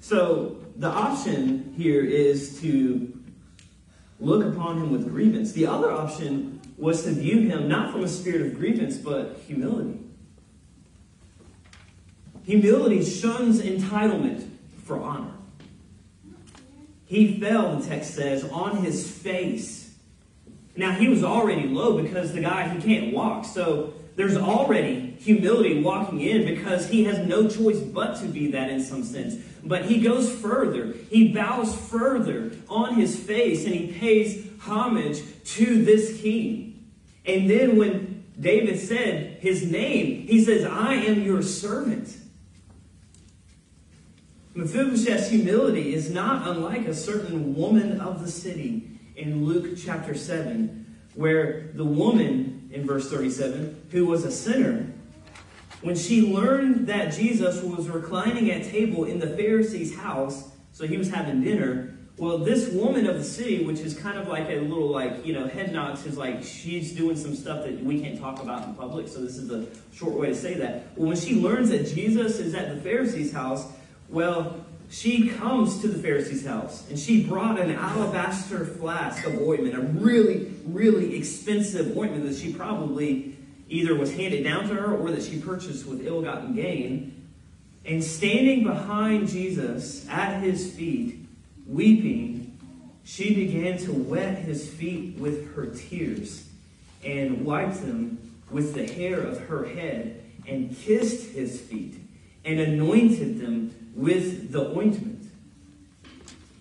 So 0.00 0.56
the 0.76 0.88
option 0.88 1.74
here 1.76 2.04
is 2.04 2.60
to 2.60 3.12
look 4.20 4.44
upon 4.44 4.78
him 4.78 4.90
with 4.90 5.08
grievance. 5.08 5.52
The 5.52 5.66
other 5.66 5.90
option 5.90 6.60
was 6.78 7.04
to 7.04 7.10
view 7.10 7.48
him 7.48 7.68
not 7.68 7.92
from 7.92 8.04
a 8.04 8.08
spirit 8.08 8.42
of 8.42 8.54
grievance, 8.54 8.96
but 8.96 9.40
humility. 9.46 9.98
Humility 12.44 13.04
shuns 13.04 13.60
entitlement 13.60 14.48
for 14.84 15.00
honor. 15.00 15.35
He 17.06 17.38
fell, 17.40 17.76
the 17.76 17.86
text 17.86 18.14
says, 18.14 18.44
on 18.44 18.84
his 18.84 19.10
face. 19.10 19.94
Now, 20.76 20.92
he 20.92 21.08
was 21.08 21.24
already 21.24 21.68
low 21.68 22.02
because 22.02 22.32
the 22.32 22.40
guy, 22.40 22.68
he 22.68 22.80
can't 22.80 23.14
walk. 23.14 23.44
So 23.44 23.94
there's 24.16 24.36
already 24.36 25.16
humility 25.20 25.80
walking 25.80 26.20
in 26.20 26.44
because 26.44 26.88
he 26.88 27.04
has 27.04 27.18
no 27.26 27.48
choice 27.48 27.78
but 27.78 28.20
to 28.20 28.26
be 28.26 28.50
that 28.50 28.70
in 28.70 28.82
some 28.82 29.04
sense. 29.04 29.36
But 29.62 29.86
he 29.86 30.00
goes 30.00 30.30
further. 30.34 30.94
He 31.10 31.32
bows 31.32 31.74
further 31.76 32.52
on 32.68 32.94
his 32.94 33.18
face 33.18 33.64
and 33.64 33.74
he 33.74 33.92
pays 33.92 34.46
homage 34.60 35.22
to 35.44 35.84
this 35.84 36.20
king. 36.20 36.90
And 37.24 37.48
then 37.48 37.76
when 37.76 38.24
David 38.38 38.78
said 38.78 39.38
his 39.40 39.70
name, 39.70 40.26
he 40.26 40.44
says, 40.44 40.64
I 40.64 40.94
am 40.94 41.22
your 41.22 41.42
servant. 41.42 42.16
Mephibosheth's 44.56 45.28
humility 45.28 45.92
is 45.92 46.08
not 46.08 46.48
unlike 46.48 46.86
a 46.86 46.94
certain 46.94 47.54
woman 47.54 48.00
of 48.00 48.22
the 48.22 48.30
city 48.30 48.88
in 49.14 49.44
Luke 49.44 49.76
chapter 49.76 50.14
7, 50.14 50.96
where 51.14 51.72
the 51.74 51.84
woman 51.84 52.70
in 52.72 52.86
verse 52.86 53.10
37, 53.10 53.88
who 53.90 54.06
was 54.06 54.24
a 54.24 54.30
sinner, 54.30 54.90
when 55.82 55.94
she 55.94 56.22
learned 56.22 56.86
that 56.86 57.12
Jesus 57.12 57.62
was 57.62 57.90
reclining 57.90 58.50
at 58.50 58.64
table 58.64 59.04
in 59.04 59.18
the 59.18 59.26
Pharisee's 59.26 59.94
house, 59.94 60.50
so 60.72 60.86
he 60.86 60.96
was 60.96 61.10
having 61.10 61.42
dinner, 61.42 61.94
well, 62.16 62.38
this 62.38 62.70
woman 62.70 63.06
of 63.06 63.16
the 63.16 63.24
city, 63.24 63.62
which 63.62 63.80
is 63.80 63.92
kind 63.92 64.16
of 64.16 64.26
like 64.26 64.48
a 64.48 64.60
little 64.60 64.88
like, 64.88 65.26
you 65.26 65.34
know, 65.34 65.46
head 65.46 65.70
nods, 65.70 66.06
is 66.06 66.16
like 66.16 66.42
she's 66.42 66.92
doing 66.92 67.14
some 67.14 67.34
stuff 67.34 67.66
that 67.66 67.78
we 67.84 68.00
can't 68.00 68.18
talk 68.18 68.42
about 68.42 68.66
in 68.66 68.74
public, 68.74 69.06
so 69.06 69.20
this 69.20 69.36
is 69.36 69.50
a 69.50 69.66
short 69.94 70.14
way 70.14 70.28
to 70.28 70.34
say 70.34 70.54
that. 70.54 70.96
Well, 70.96 71.08
when 71.08 71.16
she 71.18 71.38
learns 71.38 71.68
that 71.68 71.94
Jesus 71.94 72.38
is 72.38 72.54
at 72.54 72.74
the 72.74 72.80
Pharisee's 72.80 73.32
house, 73.34 73.66
well, 74.08 74.64
she 74.88 75.28
comes 75.28 75.80
to 75.80 75.88
the 75.88 75.98
Pharisee's 76.00 76.46
house 76.46 76.88
and 76.88 76.98
she 76.98 77.24
brought 77.24 77.58
an 77.58 77.72
alabaster 77.72 78.64
flask 78.64 79.26
of 79.26 79.40
ointment, 79.40 79.74
a 79.74 79.80
really, 79.80 80.52
really 80.66 81.16
expensive 81.16 81.96
ointment 81.96 82.24
that 82.24 82.36
she 82.36 82.52
probably 82.52 83.36
either 83.68 83.96
was 83.96 84.14
handed 84.14 84.44
down 84.44 84.68
to 84.68 84.74
her 84.74 84.96
or 84.96 85.10
that 85.10 85.22
she 85.22 85.40
purchased 85.40 85.86
with 85.86 86.06
ill 86.06 86.22
gotten 86.22 86.54
gain. 86.54 87.12
And 87.84 88.02
standing 88.02 88.64
behind 88.64 89.28
Jesus 89.28 90.08
at 90.08 90.40
his 90.40 90.72
feet, 90.72 91.18
weeping, 91.66 92.56
she 93.04 93.34
began 93.34 93.78
to 93.78 93.92
wet 93.92 94.38
his 94.38 94.68
feet 94.68 95.16
with 95.18 95.54
her 95.54 95.66
tears 95.66 96.48
and 97.04 97.44
wiped 97.44 97.80
them 97.82 98.18
with 98.50 98.74
the 98.74 98.86
hair 98.86 99.20
of 99.20 99.38
her 99.46 99.64
head 99.64 100.22
and 100.46 100.76
kissed 100.76 101.30
his 101.30 101.60
feet 101.60 101.94
and 102.44 102.60
anointed 102.60 103.40
them 103.40 103.85
with 103.96 104.52
the 104.52 104.68
ointment. 104.76 105.24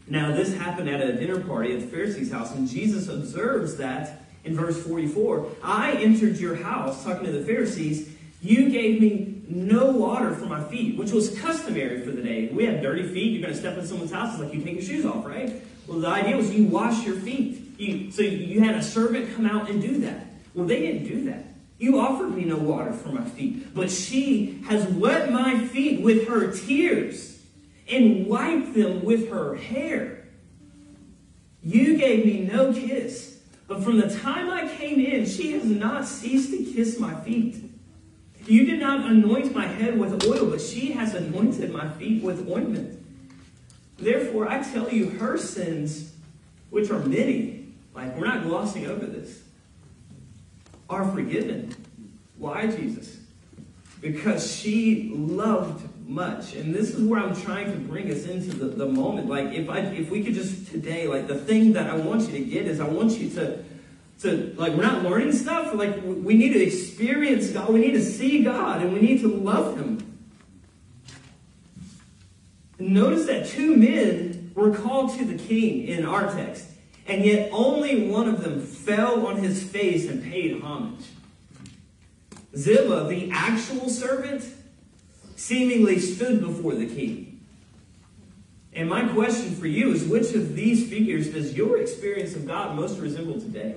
Now, 0.08 0.36
this 0.36 0.56
happened 0.56 0.90
at 0.90 1.02
a 1.02 1.14
dinner 1.14 1.40
party 1.40 1.74
at 1.74 1.82
the 1.82 1.88
Pharisee's 1.88 2.32
house, 2.32 2.54
and 2.56 2.68
Jesus 2.68 3.08
observes 3.08 3.78
that 3.78 4.24
in 4.44 4.56
verse 4.56 4.82
44. 4.82 5.48
I 5.64 5.94
entered 5.94 6.38
your 6.38 6.56
house, 6.56 7.04
talking 7.04 7.26
to 7.26 7.32
the 7.32 7.44
Pharisees. 7.44 8.16
You 8.42 8.70
gave 8.70 9.02
me 9.02 9.42
no 9.48 9.92
water 9.92 10.34
for 10.34 10.46
my 10.46 10.64
feet, 10.64 10.98
which 10.98 11.12
was 11.12 11.38
customary 11.40 12.02
for 12.02 12.12
the 12.12 12.22
day. 12.22 12.48
We 12.48 12.66
have 12.66 12.82
dirty 12.82 13.08
feet. 13.08 13.34
You're 13.34 13.42
going 13.42 13.54
to 13.54 13.60
step 13.60 13.78
in 13.78 13.86
someone's 13.86 14.12
house, 14.12 14.34
it's 14.34 14.44
like 14.44 14.54
you 14.54 14.62
take 14.62 14.76
your 14.76 14.84
shoes 14.84 15.06
off, 15.06 15.26
right? 15.26 15.62
Well, 15.88 16.00
the 16.00 16.08
idea 16.08 16.38
was 16.38 16.54
you 16.54 16.66
wash 16.66 17.06
your 17.06 17.16
feet. 17.16 17.80
You, 17.80 18.12
so 18.12 18.22
you 18.22 18.62
had 18.62 18.76
a 18.76 18.84
servant 18.84 19.36
come 19.36 19.46
out 19.46 19.70
and 19.70 19.82
do 19.82 20.00
that. 20.02 20.28
Well, 20.54 20.66
they 20.66 20.80
didn't 20.80 21.08
do 21.08 21.26
that. 21.26 21.46
You 21.78 22.00
offered 22.00 22.34
me 22.34 22.46
no 22.46 22.58
water 22.58 22.94
for 22.94 23.10
my 23.10 23.26
feet, 23.26 23.74
but 23.74 23.92
she 23.92 24.62
has 24.68 24.88
wet 24.88 25.32
my 25.32 25.60
feet 25.68 26.02
with 26.02 26.28
her 26.28 26.52
tears 26.52 27.42
and 27.92 28.28
wiped 28.28 28.74
them 28.74 29.04
with 29.04 29.30
her 29.30 29.56
hair. 29.56 30.26
You 31.62 31.98
gave 31.98 32.26
me 32.26 32.42
no 32.42 32.74
kiss, 32.74 33.40
but 33.68 33.84
from 33.84 33.98
the 33.98 34.16
time 34.20 34.50
I 34.50 34.68
came 34.76 35.00
in, 35.00 35.26
she 35.26 35.52
has 35.54 35.66
not 35.66 36.06
ceased 36.06 36.52
to 36.52 36.64
kiss 36.64 37.00
my 37.00 37.14
feet. 37.22 37.58
You 38.48 38.66
did 38.66 38.80
not 38.80 39.10
anoint 39.10 39.54
my 39.54 39.66
head 39.66 40.00
with 40.00 40.26
oil, 40.28 40.50
but 40.50 40.62
she 40.62 40.92
has 40.92 41.16
anointed 41.16 41.72
my 41.72 41.90
feet 41.90 42.24
with 42.24 42.48
ointment. 42.50 43.04
Therefore, 43.98 44.48
I 44.48 44.62
tell 44.62 44.90
you, 44.90 45.10
her 45.10 45.38
sins, 45.38 46.14
which 46.70 46.92
are 46.92 47.00
many, 47.00 47.70
like 47.96 48.16
we're 48.16 48.28
not 48.28 48.44
glossing 48.44 48.86
over 48.86 49.06
this, 49.06 49.42
are 50.90 51.10
forgiven. 51.12 51.76
Why, 52.38 52.68
Jesus? 52.68 53.18
Because 54.02 54.56
she 54.56 55.12
loved 55.14 55.88
much. 56.08 56.54
And 56.54 56.74
this 56.74 56.94
is 56.94 57.04
where 57.04 57.20
I'm 57.20 57.36
trying 57.36 57.72
to 57.72 57.78
bring 57.78 58.12
us 58.12 58.26
into 58.26 58.56
the, 58.56 58.66
the 58.66 58.86
moment. 58.86 59.28
Like 59.28 59.48
if 59.54 59.70
I 59.70 59.80
if 59.80 60.10
we 60.10 60.24
could 60.24 60.34
just 60.34 60.68
today, 60.68 61.08
like 61.08 61.28
the 61.28 61.38
thing 61.38 61.74
that 61.74 61.90
I 61.90 61.96
want 61.96 62.24
you 62.24 62.34
to 62.34 62.46
get 62.46 62.68
is 62.68 62.80
I 62.80 62.88
want 62.88 63.14
you 63.14 63.30
to 63.32 63.64
to 64.22 64.56
like 64.58 64.74
we're 64.74 64.84
not 64.84 65.04
learning 65.04 65.34
stuff, 65.34 65.74
like 65.74 66.00
we 66.04 66.36
need 66.36 66.54
to 66.54 66.64
experience 66.64 67.50
God, 67.50 67.70
we 67.70 67.80
need 67.80 67.94
to 67.94 68.04
see 68.04 68.44
God, 68.44 68.82
and 68.82 68.94
we 68.94 69.02
need 69.02 69.22
to 69.22 69.28
love 69.28 69.78
him. 69.78 70.02
notice 72.78 73.26
that 73.26 73.48
two 73.48 73.76
men 73.76 74.52
were 74.54 74.76
called 74.76 75.18
to 75.18 75.26
the 75.26 75.38
king 75.38 75.88
in 75.88 76.06
our 76.06 76.32
text. 76.34 76.70
And 77.08 77.24
yet 77.24 77.50
only 77.52 78.08
one 78.08 78.28
of 78.28 78.44
them 78.44 78.62
fell 78.62 79.28
on 79.28 79.38
his 79.38 79.64
face 79.64 80.10
and 80.10 80.24
paid 80.24 80.62
homage. 80.62 81.06
Ziba, 82.56 83.06
the 83.08 83.30
actual 83.32 83.90
servant, 83.90 84.44
seemingly 85.36 86.00
stood 86.00 86.42
before 86.42 86.74
the 86.74 86.88
king. 86.88 87.42
And 88.74 88.90
my 88.90 89.08
question 89.08 89.56
for 89.56 89.68
you 89.68 89.92
is 89.92 90.04
which 90.04 90.34
of 90.34 90.56
these 90.56 90.90
figures 90.90 91.30
does 91.30 91.54
your 91.54 91.78
experience 91.80 92.36
of 92.36 92.48
God 92.48 92.76
most 92.76 93.00
resemble 93.00 93.40
today? 93.40 93.76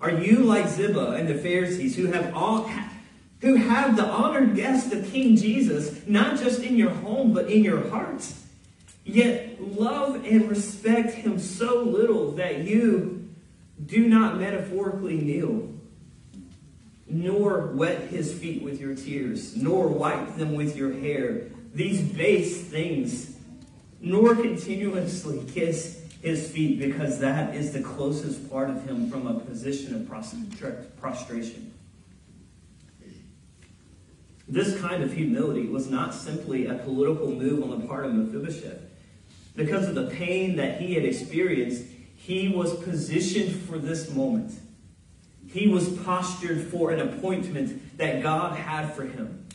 Are 0.00 0.10
you 0.10 0.38
like 0.38 0.68
Ziba 0.68 1.10
and 1.10 1.28
the 1.28 1.34
Pharisees 1.34 1.94
who 1.96 2.06
have 2.06 2.34
all 2.34 2.70
who 3.40 3.54
have 3.54 3.96
the 3.96 4.06
honored 4.06 4.54
guest 4.54 4.92
of 4.92 5.10
King 5.10 5.36
Jesus, 5.36 6.06
not 6.06 6.38
just 6.38 6.62
in 6.62 6.76
your 6.76 6.90
home, 6.90 7.32
but 7.32 7.50
in 7.50 7.64
your 7.64 7.88
hearts? 7.88 8.44
Yet 9.12 9.60
love 9.60 10.24
and 10.24 10.48
respect 10.48 11.14
him 11.14 11.40
so 11.40 11.82
little 11.82 12.30
that 12.32 12.58
you 12.60 13.28
do 13.84 14.06
not 14.06 14.38
metaphorically 14.38 15.16
kneel, 15.16 15.68
nor 17.08 17.72
wet 17.74 18.02
his 18.02 18.32
feet 18.32 18.62
with 18.62 18.80
your 18.80 18.94
tears, 18.94 19.56
nor 19.56 19.88
wipe 19.88 20.36
them 20.36 20.54
with 20.54 20.76
your 20.76 20.92
hair, 20.92 21.48
these 21.74 22.00
base 22.00 22.62
things, 22.62 23.36
nor 24.00 24.36
continuously 24.36 25.44
kiss 25.52 26.04
his 26.22 26.48
feet, 26.48 26.78
because 26.78 27.18
that 27.18 27.56
is 27.56 27.72
the 27.72 27.82
closest 27.82 28.48
part 28.48 28.70
of 28.70 28.84
him 28.84 29.10
from 29.10 29.26
a 29.26 29.40
position 29.40 29.92
of 29.92 30.06
prostration. 31.00 31.72
This 34.46 34.80
kind 34.80 35.02
of 35.02 35.12
humility 35.12 35.66
was 35.66 35.90
not 35.90 36.14
simply 36.14 36.66
a 36.66 36.74
political 36.74 37.32
move 37.32 37.64
on 37.64 37.80
the 37.80 37.86
part 37.88 38.06
of 38.06 38.14
Mephibosheth. 38.14 38.89
Because 39.60 39.88
of 39.88 39.94
the 39.94 40.06
pain 40.06 40.56
that 40.56 40.80
he 40.80 40.94
had 40.94 41.04
experienced, 41.04 41.84
he 42.16 42.48
was 42.48 42.74
positioned 42.82 43.54
for 43.54 43.76
this 43.76 44.10
moment. 44.10 44.58
He 45.48 45.68
was 45.68 45.86
postured 45.98 46.68
for 46.68 46.92
an 46.92 47.00
appointment 47.00 47.98
that 47.98 48.22
God 48.22 48.56
had 48.56 48.94
for 48.94 49.04
him. 49.04 49.46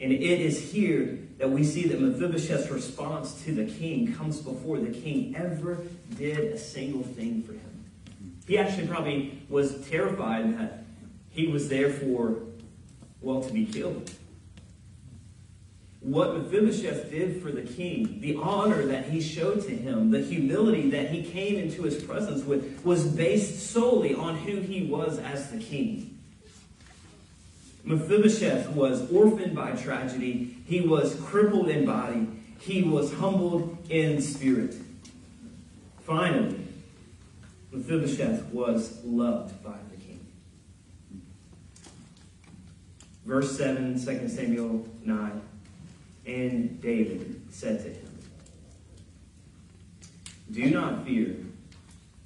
And 0.00 0.10
it 0.10 0.22
is 0.22 0.72
here 0.72 1.18
that 1.36 1.50
we 1.50 1.64
see 1.64 1.86
that 1.88 2.00
Mephibosheth's 2.00 2.70
response 2.70 3.42
to 3.42 3.52
the 3.52 3.66
king 3.66 4.14
comes 4.14 4.40
before 4.40 4.78
the 4.78 4.90
king 4.90 5.36
ever 5.36 5.80
did 6.16 6.38
a 6.38 6.58
single 6.58 7.02
thing 7.02 7.42
for 7.42 7.52
him. 7.52 7.84
He 8.46 8.56
actually 8.56 8.86
probably 8.86 9.42
was 9.50 9.86
terrified 9.86 10.58
that 10.58 10.84
he 11.28 11.48
was 11.48 11.68
there 11.68 11.90
for, 11.90 12.38
well, 13.20 13.42
to 13.42 13.52
be 13.52 13.66
killed. 13.66 14.10
What 16.04 16.36
Mephibosheth 16.36 17.10
did 17.10 17.40
for 17.40 17.50
the 17.50 17.62
king, 17.62 18.20
the 18.20 18.36
honor 18.36 18.84
that 18.84 19.06
he 19.06 19.22
showed 19.22 19.62
to 19.62 19.74
him, 19.74 20.10
the 20.10 20.20
humility 20.20 20.90
that 20.90 21.08
he 21.08 21.22
came 21.22 21.56
into 21.56 21.82
his 21.82 22.02
presence 22.02 22.44
with, 22.44 22.84
was 22.84 23.06
based 23.06 23.70
solely 23.70 24.14
on 24.14 24.36
who 24.36 24.60
he 24.60 24.84
was 24.84 25.18
as 25.18 25.50
the 25.50 25.58
king. 25.58 26.18
Mephibosheth 27.84 28.68
was 28.68 29.10
orphaned 29.10 29.54
by 29.54 29.72
tragedy. 29.72 30.58
He 30.66 30.82
was 30.82 31.18
crippled 31.24 31.70
in 31.70 31.86
body. 31.86 32.28
He 32.58 32.82
was 32.82 33.10
humbled 33.14 33.78
in 33.88 34.20
spirit. 34.20 34.74
Finally, 36.02 36.66
Mephibosheth 37.72 38.44
was 38.52 39.02
loved 39.04 39.64
by 39.64 39.78
the 39.90 39.96
king. 39.96 40.20
Verse 43.24 43.56
7, 43.56 43.94
2 43.94 44.28
Samuel 44.28 44.86
9. 45.02 45.42
And 46.26 46.80
David 46.80 47.42
said 47.50 47.82
to 47.82 47.88
him, 47.90 48.18
Do 50.50 50.70
not 50.70 51.04
fear, 51.04 51.36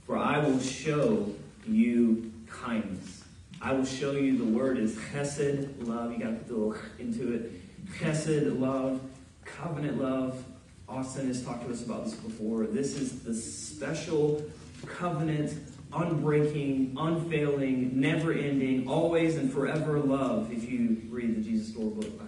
for 0.06 0.16
I 0.16 0.38
will 0.38 0.60
show 0.60 1.34
you 1.66 2.32
kindness 2.46 3.18
I 3.60 3.72
will 3.72 3.84
show 3.84 4.12
you 4.12 4.38
the 4.38 4.44
word 4.44 4.78
is 4.78 4.94
chesed, 4.94 5.86
love. 5.86 6.12
You 6.12 6.18
got 6.18 6.30
to 6.30 6.36
put 6.36 6.48
the 6.48 6.54
little 6.54 6.82
into 6.98 7.34
it. 7.34 7.52
Chesed, 7.98 8.58
love, 8.60 9.00
covenant 9.44 10.00
love. 10.00 10.44
Austin 10.88 11.26
has 11.26 11.44
talked 11.44 11.66
to 11.66 11.72
us 11.72 11.84
about 11.84 12.04
this 12.04 12.14
before. 12.14 12.66
This 12.66 12.96
is 12.96 13.20
the 13.22 13.34
special 13.34 14.44
covenant, 14.86 15.54
unbreaking, 15.92 16.94
unfailing, 16.96 17.98
never 18.00 18.32
ending, 18.32 18.86
always 18.86 19.36
and 19.36 19.52
forever 19.52 19.98
love, 19.98 20.52
if 20.52 20.70
you 20.70 21.02
read 21.10 21.36
the 21.36 21.40
Jesus 21.40 21.74
Storybook 21.74 22.27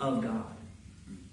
of 0.00 0.22
God 0.22 0.46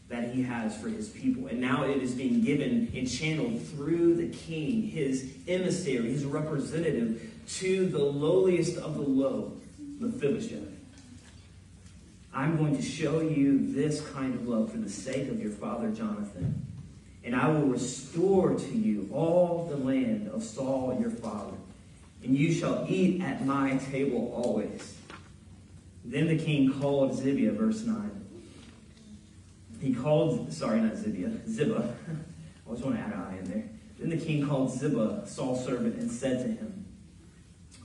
that 0.10 0.34
he 0.34 0.44
has 0.44 0.78
for 0.78 0.88
his 0.88 1.10
people. 1.10 1.48
And 1.48 1.60
now 1.60 1.84
it 1.84 2.02
is 2.02 2.14
being 2.14 2.42
given 2.42 2.92
and 2.96 3.10
channeled 3.10 3.62
through 3.68 4.16
the 4.16 4.30
king, 4.30 4.84
his 4.84 5.34
emissary, 5.48 6.12
his 6.12 6.24
representative, 6.24 7.30
to 7.48 7.88
the 7.88 8.04
lowliest 8.04 8.78
of 8.78 8.96
the 8.96 9.02
low, 9.02 9.54
Mephibosheth. 10.00 10.70
I'm 12.34 12.56
going 12.56 12.76
to 12.78 12.84
show 12.84 13.22
you 13.22 13.74
this 13.74 14.02
kind 14.12 14.34
of 14.36 14.48
love 14.48 14.72
for 14.72 14.78
the 14.78 14.90
sake 14.90 15.28
of 15.30 15.42
your 15.42 15.52
father 15.52 15.90
Jonathan. 15.90 16.66
And 17.24 17.36
I 17.36 17.50
will 17.50 17.66
restore 17.66 18.54
to 18.54 18.78
you 18.78 19.10
all 19.12 19.66
the 19.70 19.76
land 19.76 20.30
of 20.30 20.44
Saul 20.44 20.98
your 21.02 21.10
father, 21.10 21.58
and 22.24 22.38
you 22.38 22.54
shall 22.54 22.86
eat 22.88 23.22
at 23.22 23.46
my 23.46 23.78
table 23.92 24.32
always. 24.34 24.96
Then 26.06 26.28
the 26.28 26.38
king 26.38 26.80
called 26.80 27.20
Zibiah, 27.20 27.58
verse 27.58 27.84
9. 27.84 28.17
He 29.82 29.94
called, 29.94 30.52
sorry, 30.52 30.82
not 30.82 30.94
Zibiah, 30.94 31.48
Ziba. 31.48 31.96
I 32.10 32.70
always 32.70 32.84
want 32.84 32.96
to 32.96 33.02
add 33.02 33.14
an 33.14 33.20
I 33.20 33.38
in 33.38 33.46
there. 33.46 33.64
Then 34.00 34.10
the 34.10 34.18
king 34.18 34.48
called 34.48 34.72
Ziba, 34.72 35.24
Saul's 35.26 35.64
servant, 35.66 35.96
and 35.96 36.12
said 36.12 36.44
to 36.44 36.52
him, 36.52 36.86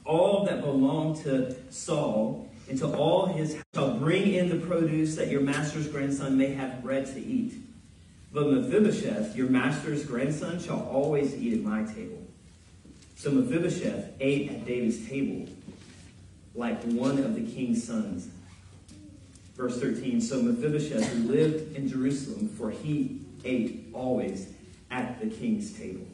all 0.05 0.45
that 0.45 0.63
belong 0.63 1.21
to 1.23 1.55
Saul 1.71 2.49
and 2.69 2.79
to 2.79 2.95
all 2.97 3.27
his 3.27 3.57
shall 3.75 3.99
bring 3.99 4.35
in 4.35 4.49
the 4.49 4.67
produce 4.67 5.17
that 5.17 5.29
your 5.29 5.41
master's 5.41 5.89
grandson 5.89 6.37
may 6.37 6.53
have 6.53 6.83
bread 6.83 7.07
to 7.07 7.21
eat. 7.21 7.55
But 8.33 8.49
Mephibosheth, 8.49 9.37
your 9.37 9.49
master's 9.49 10.05
grandson, 10.05 10.59
shall 10.59 10.89
always 10.91 11.35
eat 11.35 11.53
at 11.53 11.61
my 11.61 11.85
table. 11.85 12.19
So 13.17 13.31
Mephibosheth 13.31 14.15
ate 14.21 14.51
at 14.51 14.65
David's 14.65 15.07
table 15.07 15.53
like 16.55 16.83
one 16.85 17.19
of 17.19 17.35
the 17.35 17.43
king's 17.43 17.85
sons. 17.85 18.29
Verse 19.63 19.79
13 19.79 20.21
So 20.21 20.43
Mephibosheth 20.43 21.15
lived 21.19 21.77
in 21.77 21.89
Jerusalem, 21.89 22.49
for 22.49 22.73
he 22.73 23.21
ate 23.45 23.87
always 23.93 24.53
at 24.91 25.21
the 25.21 25.29
king's 25.29 25.73
table. 25.73 26.05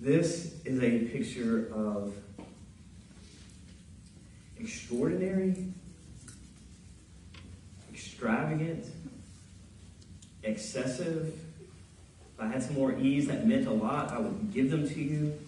This 0.00 0.54
is 0.64 0.82
a 0.82 1.00
picture 1.00 1.70
of 1.74 2.14
extraordinary, 4.58 5.66
extravagant, 7.92 8.86
excessive. 10.44 11.26
If 11.26 12.40
I 12.40 12.46
had 12.46 12.62
some 12.62 12.74
more 12.74 12.98
ease 12.98 13.26
that 13.26 13.46
meant 13.46 13.66
a 13.66 13.70
lot, 13.70 14.12
I 14.12 14.18
would 14.18 14.54
give 14.54 14.70
them 14.70 14.88
to 14.88 14.98
you. 14.98 15.38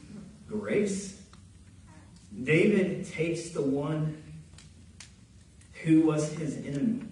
Grace. 0.46 1.17
David 2.44 3.06
takes 3.06 3.50
the 3.50 3.62
one 3.62 4.22
who 5.82 6.02
was 6.02 6.32
his 6.32 6.56
enemy. 6.58 7.02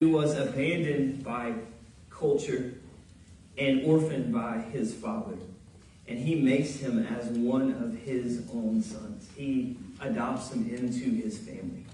Who 0.00 0.10
was 0.10 0.36
abandoned 0.36 1.24
by 1.24 1.54
culture 2.10 2.74
and 3.58 3.84
orphaned 3.84 4.32
by 4.32 4.58
his 4.58 4.94
father. 4.94 5.36
And 6.08 6.18
he 6.18 6.36
makes 6.36 6.76
him 6.76 7.04
as 7.06 7.26
one 7.28 7.72
of 7.72 7.96
his 7.98 8.42
own 8.52 8.82
sons. 8.82 9.28
He 9.36 9.76
adopts 10.00 10.52
him 10.52 10.68
into 10.68 11.10
his 11.10 11.38
family 11.38 11.84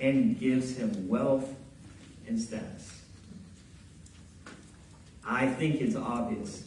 and 0.00 0.38
gives 0.38 0.76
him 0.76 1.08
wealth 1.08 1.54
and 2.26 2.40
status. 2.40 2.97
I 5.28 5.46
think 5.46 5.82
it's 5.82 5.94
obvious, 5.94 6.66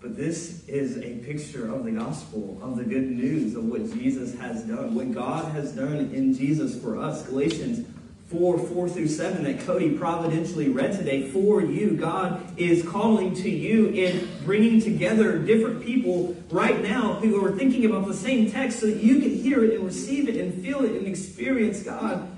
but 0.00 0.16
this 0.16 0.68
is 0.68 0.98
a 0.98 1.14
picture 1.24 1.72
of 1.72 1.84
the 1.84 1.92
gospel, 1.92 2.58
of 2.60 2.76
the 2.76 2.82
good 2.82 3.08
news 3.08 3.54
of 3.54 3.66
what 3.66 3.84
Jesus 3.92 4.36
has 4.38 4.64
done, 4.64 4.96
what 4.96 5.12
God 5.12 5.52
has 5.52 5.72
done 5.72 6.10
in 6.12 6.34
Jesus 6.34 6.80
for 6.80 6.98
us. 6.98 7.24
Galatians 7.24 7.86
4 8.30 8.58
4 8.58 8.88
through 8.88 9.06
7 9.06 9.44
that 9.44 9.60
Cody 9.60 9.96
providentially 9.96 10.70
read 10.70 10.98
today 10.98 11.30
for 11.30 11.62
you. 11.62 11.96
God 11.96 12.42
is 12.58 12.82
calling 12.82 13.32
to 13.36 13.48
you 13.48 13.88
in 13.90 14.28
bringing 14.44 14.80
together 14.80 15.38
different 15.38 15.84
people 15.84 16.36
right 16.50 16.82
now 16.82 17.14
who 17.14 17.44
are 17.44 17.52
thinking 17.52 17.84
about 17.84 18.08
the 18.08 18.14
same 18.14 18.50
text 18.50 18.80
so 18.80 18.86
that 18.86 18.96
you 18.96 19.20
can 19.20 19.30
hear 19.30 19.62
it 19.62 19.74
and 19.74 19.84
receive 19.84 20.28
it 20.28 20.36
and 20.36 20.52
feel 20.64 20.84
it 20.84 20.92
and 20.92 21.06
experience 21.06 21.84
God. 21.84 22.33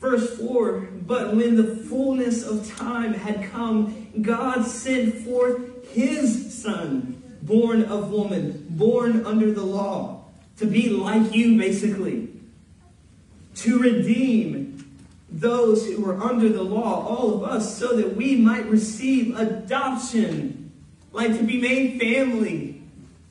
Verse 0.00 0.38
4 0.38 0.88
But 1.06 1.36
when 1.36 1.56
the 1.56 1.76
fullness 1.76 2.42
of 2.42 2.74
time 2.74 3.14
had 3.14 3.50
come, 3.50 4.08
God 4.20 4.66
sent 4.66 5.14
forth 5.24 5.92
his 5.92 6.62
son, 6.62 7.22
born 7.42 7.84
of 7.84 8.10
woman, 8.10 8.66
born 8.70 9.24
under 9.26 9.52
the 9.52 9.62
law, 9.62 10.24
to 10.56 10.66
be 10.66 10.88
like 10.88 11.34
you, 11.34 11.58
basically, 11.58 12.28
to 13.56 13.78
redeem 13.78 14.70
those 15.28 15.86
who 15.86 16.02
were 16.02 16.20
under 16.20 16.48
the 16.48 16.62
law, 16.62 17.06
all 17.06 17.34
of 17.34 17.44
us, 17.44 17.78
so 17.78 17.96
that 17.96 18.16
we 18.16 18.36
might 18.36 18.66
receive 18.66 19.36
adoption, 19.38 20.72
like 21.12 21.36
to 21.36 21.44
be 21.44 21.60
made 21.60 22.00
family 22.00 22.82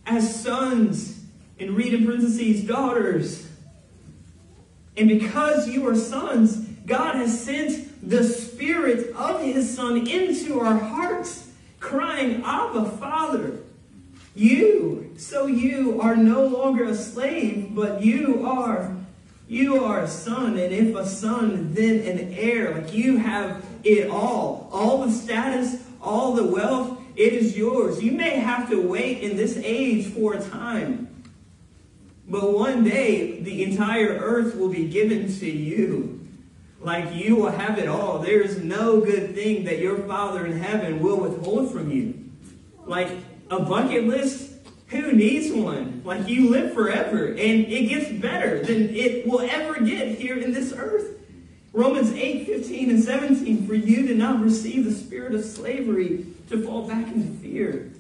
as 0.06 0.42
sons. 0.44 1.16
And 1.60 1.72
read 1.72 1.94
in 1.94 2.06
parentheses, 2.06 2.64
daughters. 2.64 3.49
And 5.00 5.08
because 5.08 5.70
you 5.70 5.88
are 5.88 5.96
sons, 5.96 6.58
God 6.86 7.16
has 7.16 7.42
sent 7.42 8.08
the 8.08 8.24
Spirit 8.24 9.16
of 9.16 9.42
His 9.42 9.74
Son 9.74 10.06
into 10.06 10.60
our 10.60 10.78
hearts, 10.78 11.50
crying, 11.80 12.44
Abba, 12.44 12.90
Father. 12.92 13.60
You, 14.36 15.14
so 15.18 15.48
you 15.48 16.02
are 16.02 16.18
no 16.18 16.46
longer 16.46 16.84
a 16.84 16.96
slave, 16.96 17.74
but 17.74 18.04
you 18.04 18.46
are 18.46 18.96
you 19.50 19.84
are 19.84 20.02
a 20.02 20.08
son, 20.08 20.60
and 20.60 20.72
if 20.72 20.96
a 20.96 21.08
son, 21.08 21.74
then 21.74 22.06
an 22.06 22.34
heir. 22.34 22.72
Like 22.76 22.94
you 22.94 23.18
have 23.18 23.66
it 23.84 24.08
all. 24.08 24.70
All 24.72 25.04
the 25.04 25.12
status, 25.12 25.84
all 26.00 26.36
the 26.36 26.46
wealth, 26.46 27.02
it 27.16 27.34
is 27.34 27.58
yours. 27.58 28.00
You 28.00 28.12
may 28.12 28.40
have 28.40 28.70
to 28.70 28.80
wait 28.80 29.24
in 29.24 29.38
this 29.38 29.58
age 29.58 30.06
for 30.14 30.36
a 30.36 30.40
time. 30.40 31.09
But 32.30 32.54
one 32.54 32.84
day, 32.84 33.42
the 33.42 33.64
entire 33.64 34.10
earth 34.10 34.56
will 34.56 34.70
be 34.70 34.88
given 34.88 35.34
to 35.40 35.50
you. 35.50 36.28
Like 36.80 37.14
you 37.14 37.36
will 37.36 37.52
have 37.52 37.80
it 37.80 37.88
all. 37.88 38.20
There 38.20 38.42
is 38.42 38.60
no 38.64 39.02
good 39.02 39.34
thing 39.36 39.66
that 39.66 39.80
your 39.80 39.98
Father 39.98 40.46
in 40.46 40.60
heaven 40.60 41.00
will 41.02 41.20
withhold 41.20 41.72
from 41.72 41.92
you. 41.92 42.30
Like 42.86 43.10
a 43.50 43.60
bucket 43.60 44.06
list, 44.06 44.54
who 44.88 45.12
needs 45.12 45.52
one? 45.52 46.02
Like 46.06 46.28
you 46.28 46.50
live 46.50 46.74
forever, 46.74 47.28
and 47.28 47.38
it 47.38 47.90
gets 47.90 48.12
better 48.12 48.64
than 48.64 48.96
it 48.96 49.28
will 49.28 49.42
ever 49.42 49.82
get 49.82 50.18
here 50.18 50.38
in 50.38 50.54
this 50.54 50.72
earth. 50.72 51.18
Romans 51.74 52.12
8, 52.12 52.46
15 52.46 52.90
and 52.90 53.04
17, 53.04 53.68
for 53.68 53.76
you 53.76 54.08
did 54.08 54.18
not 54.18 54.42
receive 54.42 54.86
the 54.86 54.92
spirit 54.92 55.36
of 55.36 55.44
slavery 55.46 56.26
to 56.50 56.64
fall 56.64 56.88
back 56.88 57.08
into 57.08 57.28
fear. 57.40 57.92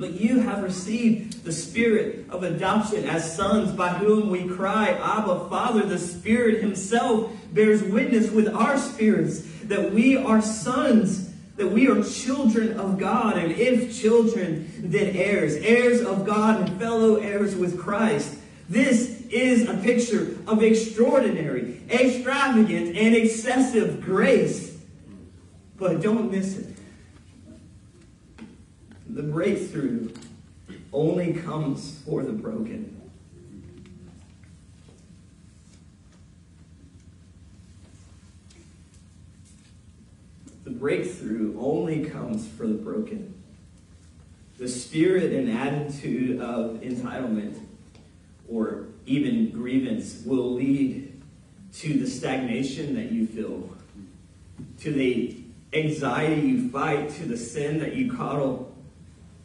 But 0.00 0.18
you 0.18 0.40
have 0.40 0.62
received 0.62 1.44
the 1.44 1.52
spirit 1.52 2.24
of 2.30 2.42
adoption 2.42 3.04
as 3.04 3.36
sons 3.36 3.70
by 3.70 3.90
whom 3.90 4.30
we 4.30 4.48
cry, 4.48 4.92
Abba, 4.92 5.48
Father. 5.50 5.84
The 5.84 5.98
Spirit 5.98 6.62
Himself 6.62 7.30
bears 7.52 7.82
witness 7.82 8.30
with 8.30 8.48
our 8.48 8.78
spirits 8.78 9.42
that 9.64 9.92
we 9.92 10.16
are 10.16 10.40
sons 10.40 11.30
that 11.56 11.70
we 11.70 11.86
are 11.88 12.02
children 12.02 12.80
of 12.80 12.98
God, 12.98 13.36
and 13.36 13.52
if 13.52 13.94
children, 13.94 14.72
then 14.78 15.14
heirs, 15.14 15.56
heirs 15.56 16.00
of 16.00 16.24
God 16.24 16.66
and 16.66 16.80
fellow 16.80 17.16
heirs 17.16 17.54
with 17.54 17.78
Christ. 17.78 18.38
This 18.70 19.26
is 19.28 19.68
a 19.68 19.74
picture 19.74 20.38
of 20.46 20.62
extraordinary, 20.62 21.82
extravagant, 21.90 22.96
and 22.96 23.14
excessive 23.14 24.00
grace. 24.00 24.78
But 25.76 26.00
don't 26.00 26.30
miss 26.30 26.56
it. 26.56 26.79
The 29.12 29.24
breakthrough 29.24 30.12
only 30.92 31.32
comes 31.32 32.00
for 32.04 32.22
the 32.22 32.30
broken. 32.30 33.00
The 40.62 40.70
breakthrough 40.70 41.58
only 41.58 42.04
comes 42.04 42.46
for 42.46 42.68
the 42.68 42.74
broken. 42.74 43.34
The 44.58 44.68
spirit 44.68 45.32
and 45.32 45.50
attitude 45.50 46.40
of 46.40 46.80
entitlement 46.80 47.58
or 48.48 48.86
even 49.06 49.50
grievance 49.50 50.22
will 50.24 50.54
lead 50.54 51.20
to 51.72 51.98
the 51.98 52.06
stagnation 52.06 52.94
that 52.94 53.10
you 53.10 53.26
feel, 53.26 53.76
to 54.78 54.92
the 54.92 55.36
anxiety 55.72 56.42
you 56.42 56.68
fight, 56.70 57.10
to 57.16 57.24
the 57.24 57.36
sin 57.36 57.80
that 57.80 57.94
you 57.94 58.12
coddle. 58.12 58.69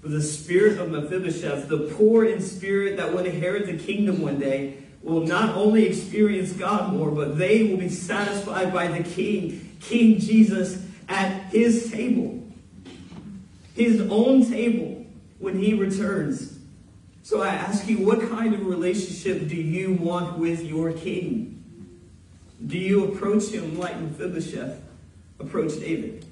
But 0.06 0.12
the 0.12 0.22
spirit 0.22 0.78
of 0.78 0.92
Mephibosheth, 0.92 1.68
the 1.68 1.92
poor 1.98 2.26
in 2.26 2.40
spirit 2.40 2.98
that 2.98 3.12
will 3.12 3.26
inherit 3.26 3.66
the 3.66 3.76
kingdom 3.76 4.22
one 4.22 4.38
day, 4.38 4.78
will 5.02 5.26
not 5.26 5.56
only 5.56 5.88
experience 5.88 6.54
God 6.54 6.94
more, 6.94 7.10
but 7.10 7.40
they 7.40 7.64
will 7.64 7.78
be 7.78 7.90
satisfied 7.90 8.72
by 8.72 8.86
the 8.86 9.04
King, 9.04 9.76
King 9.82 10.20
Jesus, 10.20 10.86
at 11.10 11.46
his 11.46 11.92
table, 11.92 12.44
his 13.74 14.00
own 14.12 14.46
table, 14.46 15.08
when 15.40 15.58
he 15.58 15.74
returns. 15.74 16.60
So 17.24 17.42
I 17.42 17.48
ask 17.48 17.88
you, 17.88 18.06
what 18.06 18.30
kind 18.30 18.54
of 18.54 18.68
relationship 18.68 19.48
do 19.48 19.56
you 19.56 19.94
want 19.94 20.38
with 20.38 20.64
your 20.64 20.94
king? 20.94 21.64
Do 22.64 22.78
you 22.78 23.12
approach 23.12 23.48
him 23.48 23.80
like 23.80 24.00
Mephibosheth 24.00 24.80
approached 25.40 25.80
David? 25.80 26.28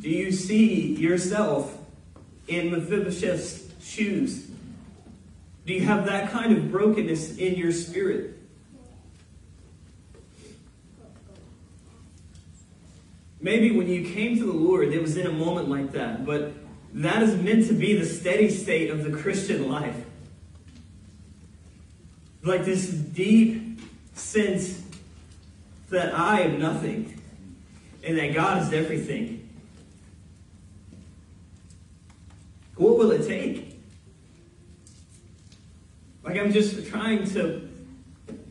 Do 0.00 0.10
you 0.10 0.32
see 0.32 0.94
yourself 0.94 1.78
in 2.48 2.70
Mephibosheth's 2.70 3.64
shoes? 3.82 4.48
Do 5.66 5.72
you 5.72 5.82
have 5.82 6.06
that 6.06 6.30
kind 6.30 6.56
of 6.56 6.70
brokenness 6.70 7.38
in 7.38 7.54
your 7.54 7.72
spirit? 7.72 8.38
Maybe 13.40 13.76
when 13.76 13.88
you 13.88 14.04
came 14.14 14.38
to 14.38 14.44
the 14.44 14.52
Lord, 14.52 14.92
it 14.92 15.02
was 15.02 15.16
in 15.16 15.26
a 15.26 15.32
moment 15.32 15.68
like 15.68 15.92
that, 15.92 16.24
but 16.24 16.52
that 16.94 17.22
is 17.22 17.34
meant 17.36 17.66
to 17.66 17.74
be 17.74 17.94
the 17.94 18.06
steady 18.06 18.48
state 18.48 18.90
of 18.90 19.04
the 19.04 19.10
Christian 19.10 19.68
life. 19.68 19.96
Like 22.42 22.64
this 22.64 22.88
deep 22.88 23.80
sense 24.14 24.82
that 25.90 26.14
I 26.14 26.40
am 26.40 26.58
nothing 26.58 27.20
and 28.02 28.18
that 28.18 28.34
God 28.34 28.62
is 28.62 28.72
everything. 28.72 29.43
What 32.76 32.98
will 32.98 33.12
it 33.12 33.26
take? 33.26 33.80
Like, 36.22 36.38
I'm 36.38 36.52
just 36.52 36.86
trying 36.88 37.28
to 37.30 37.68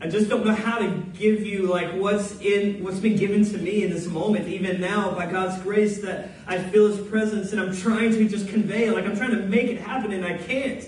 I 0.00 0.06
just 0.06 0.28
don't 0.28 0.44
know 0.44 0.54
how 0.54 0.78
to 0.78 0.88
give 1.14 1.46
you 1.46 1.62
like 1.66 1.94
what's 1.94 2.38
in 2.40 2.84
what's 2.84 3.00
been 3.00 3.16
given 3.16 3.44
to 3.44 3.58
me 3.58 3.84
in 3.84 3.90
this 3.90 4.06
moment, 4.06 4.48
even 4.48 4.80
now 4.80 5.12
by 5.12 5.26
God's 5.26 5.60
grace 5.62 6.02
that 6.02 6.28
I 6.46 6.58
feel 6.58 6.88
His 6.88 7.06
presence 7.08 7.52
and 7.52 7.60
I'm 7.60 7.74
trying 7.74 8.10
to 8.12 8.28
just 8.28 8.48
convey 8.48 8.90
Like 8.90 9.06
I'm 9.06 9.16
trying 9.16 9.30
to 9.30 9.42
make 9.46 9.68
it 9.68 9.80
happen 9.80 10.12
and 10.12 10.24
I 10.24 10.36
can't. 10.36 10.86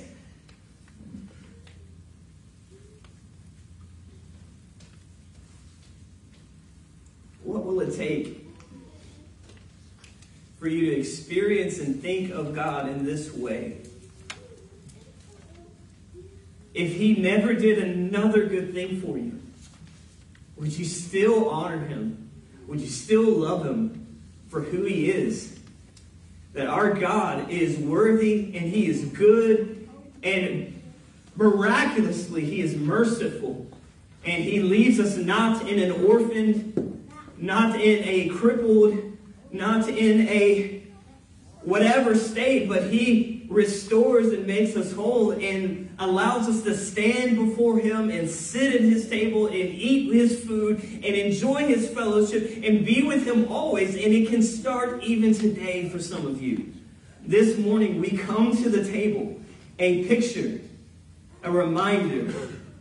What 7.42 7.64
will 7.64 7.80
it 7.80 7.96
take 7.96 8.45
for 10.58 10.68
you 10.68 10.90
to 10.90 10.98
experience 10.98 11.78
and 11.78 12.00
think 12.00 12.32
of 12.32 12.54
God 12.54 12.88
in 12.88 13.04
this 13.04 13.32
way? 13.32 13.78
if 16.76 16.94
he 16.94 17.14
never 17.14 17.54
did 17.54 17.78
another 17.78 18.44
good 18.44 18.74
thing 18.74 19.00
for 19.00 19.16
you, 19.16 19.40
would 20.56 20.78
you 20.78 20.84
still 20.84 21.48
honor 21.48 21.78
him? 21.78 22.30
Would 22.68 22.80
you 22.80 22.88
still 22.88 23.24
love 23.24 23.64
him 23.64 24.20
for 24.48 24.60
who 24.60 24.84
he 24.84 25.10
is? 25.10 25.58
That 26.52 26.66
our 26.66 26.92
God 26.92 27.50
is 27.50 27.78
worthy 27.78 28.54
and 28.54 28.70
he 28.70 28.88
is 28.88 29.06
good 29.06 29.88
and 30.22 30.82
miraculously 31.34 32.44
he 32.44 32.60
is 32.60 32.76
merciful 32.76 33.66
and 34.24 34.44
he 34.44 34.60
leaves 34.60 35.00
us 35.00 35.16
not 35.16 35.66
in 35.66 35.78
an 35.78 36.04
orphan, 36.04 37.06
not 37.38 37.80
in 37.80 38.04
a 38.04 38.28
crippled, 38.28 39.05
not 39.52 39.88
in 39.88 40.28
a 40.28 40.82
whatever 41.62 42.14
state, 42.14 42.68
but 42.68 42.90
he 42.90 43.36
restores 43.48 44.32
and 44.32 44.46
makes 44.46 44.76
us 44.76 44.92
whole 44.92 45.32
and 45.32 45.88
allows 45.98 46.48
us 46.48 46.62
to 46.62 46.76
stand 46.76 47.36
before 47.36 47.78
Him 47.78 48.10
and 48.10 48.28
sit 48.28 48.74
at 48.74 48.80
His 48.80 49.08
table 49.08 49.46
and 49.46 49.56
eat 49.56 50.12
His 50.12 50.44
food 50.44 50.82
and 50.82 51.04
enjoy 51.04 51.66
His 51.66 51.88
fellowship 51.88 52.62
and 52.64 52.84
be 52.84 53.02
with 53.02 53.26
Him 53.26 53.48
always. 53.50 53.94
And 53.94 54.12
it 54.12 54.28
can 54.28 54.42
start 54.42 55.02
even 55.02 55.32
today 55.34 55.88
for 55.88 55.98
some 55.98 56.26
of 56.26 56.42
you. 56.42 56.72
This 57.22 57.58
morning, 57.58 58.00
we 58.00 58.10
come 58.16 58.56
to 58.56 58.68
the 58.68 58.84
table, 58.84 59.40
a 59.78 60.06
picture, 60.06 60.60
a 61.42 61.50
reminder 61.50 62.32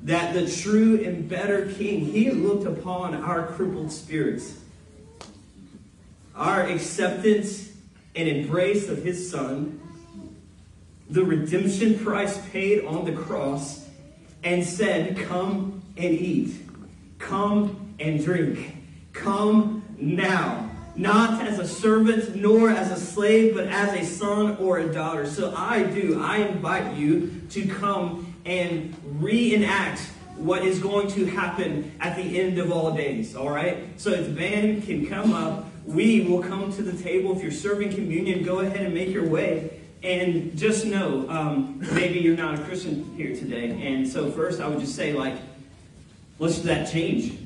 that 0.04 0.34
the 0.34 0.50
true 0.50 1.04
and 1.04 1.28
better 1.28 1.72
King, 1.74 2.06
He 2.06 2.30
looked 2.32 2.66
upon 2.66 3.16
our 3.16 3.48
crippled 3.48 3.92
spirits, 3.92 4.60
our 6.36 6.64
acceptance 6.64 7.72
and 8.16 8.28
embrace 8.28 8.90
of 8.90 9.04
His 9.04 9.30
Son 9.30 9.82
the 11.10 11.24
redemption 11.24 12.00
price 12.00 12.38
paid 12.50 12.86
on 12.86 13.06
the 13.06 13.12
cross 13.12 13.88
and 14.44 14.64
said, 14.64 15.18
Come 15.18 15.84
and 15.98 16.14
eat. 16.14 16.56
Come 17.20 17.96
and 18.00 18.24
drink. 18.24 18.78
Come 19.14 19.84
now. 19.98 20.70
Not 20.96 21.46
as 21.46 21.60
a 21.60 21.68
servant 21.68 22.36
nor 22.36 22.70
as 22.70 22.92
a 22.92 23.00
slave, 23.00 23.54
but 23.54 23.68
as 23.68 23.94
a 23.94 24.06
son 24.06 24.56
or 24.58 24.80
a 24.80 24.92
daughter. 24.92 25.28
So 25.28 25.54
I 25.54 25.84
do. 25.84 26.22
I 26.24 26.38
invite 26.38 26.96
you 26.96 27.42
to 27.52 27.68
come 27.68 28.34
and 28.46 28.96
reenact 29.22 30.00
what 30.38 30.64
is 30.64 30.80
going 30.80 31.10
to 31.10 31.26
happen 31.26 31.94
at 32.00 32.16
the 32.16 32.40
end 32.40 32.60
of 32.60 32.72
all 32.72 32.94
days. 32.94 33.36
All 33.36 33.50
right? 33.50 33.88
So 33.98 34.12
if 34.12 34.36
band 34.36 34.84
can 34.84 35.06
come 35.06 35.34
up, 35.34 35.66
we 35.86 36.22
will 36.22 36.42
come 36.42 36.74
to 36.74 36.82
the 36.82 37.02
table. 37.02 37.36
If 37.36 37.42
you're 37.42 37.52
serving 37.52 37.94
communion, 37.94 38.44
go 38.44 38.60
ahead 38.60 38.82
and 38.82 38.94
make 38.94 39.10
your 39.10 39.28
way 39.28 39.82
And 40.06 40.56
just 40.56 40.86
know, 40.86 41.28
um, 41.30 41.84
maybe 41.94 42.20
you're 42.20 42.38
not 42.38 42.60
a 42.60 42.64
Christian 42.64 43.12
here 43.18 43.36
today. 43.36 43.72
And 43.88 44.08
so, 44.08 44.30
first, 44.30 44.62
I 44.62 44.68
would 44.68 44.80
just 44.80 44.96
say, 44.96 45.14
like, 45.14 45.36
let's 46.38 46.60
that 46.60 46.92
change. 46.92 47.40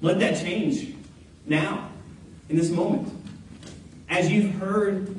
Let 0.00 0.20
that 0.20 0.40
change 0.40 0.94
now, 1.46 1.90
in 2.48 2.56
this 2.56 2.70
moment. 2.70 3.12
As 4.08 4.30
you've 4.30 4.54
heard 4.54 5.18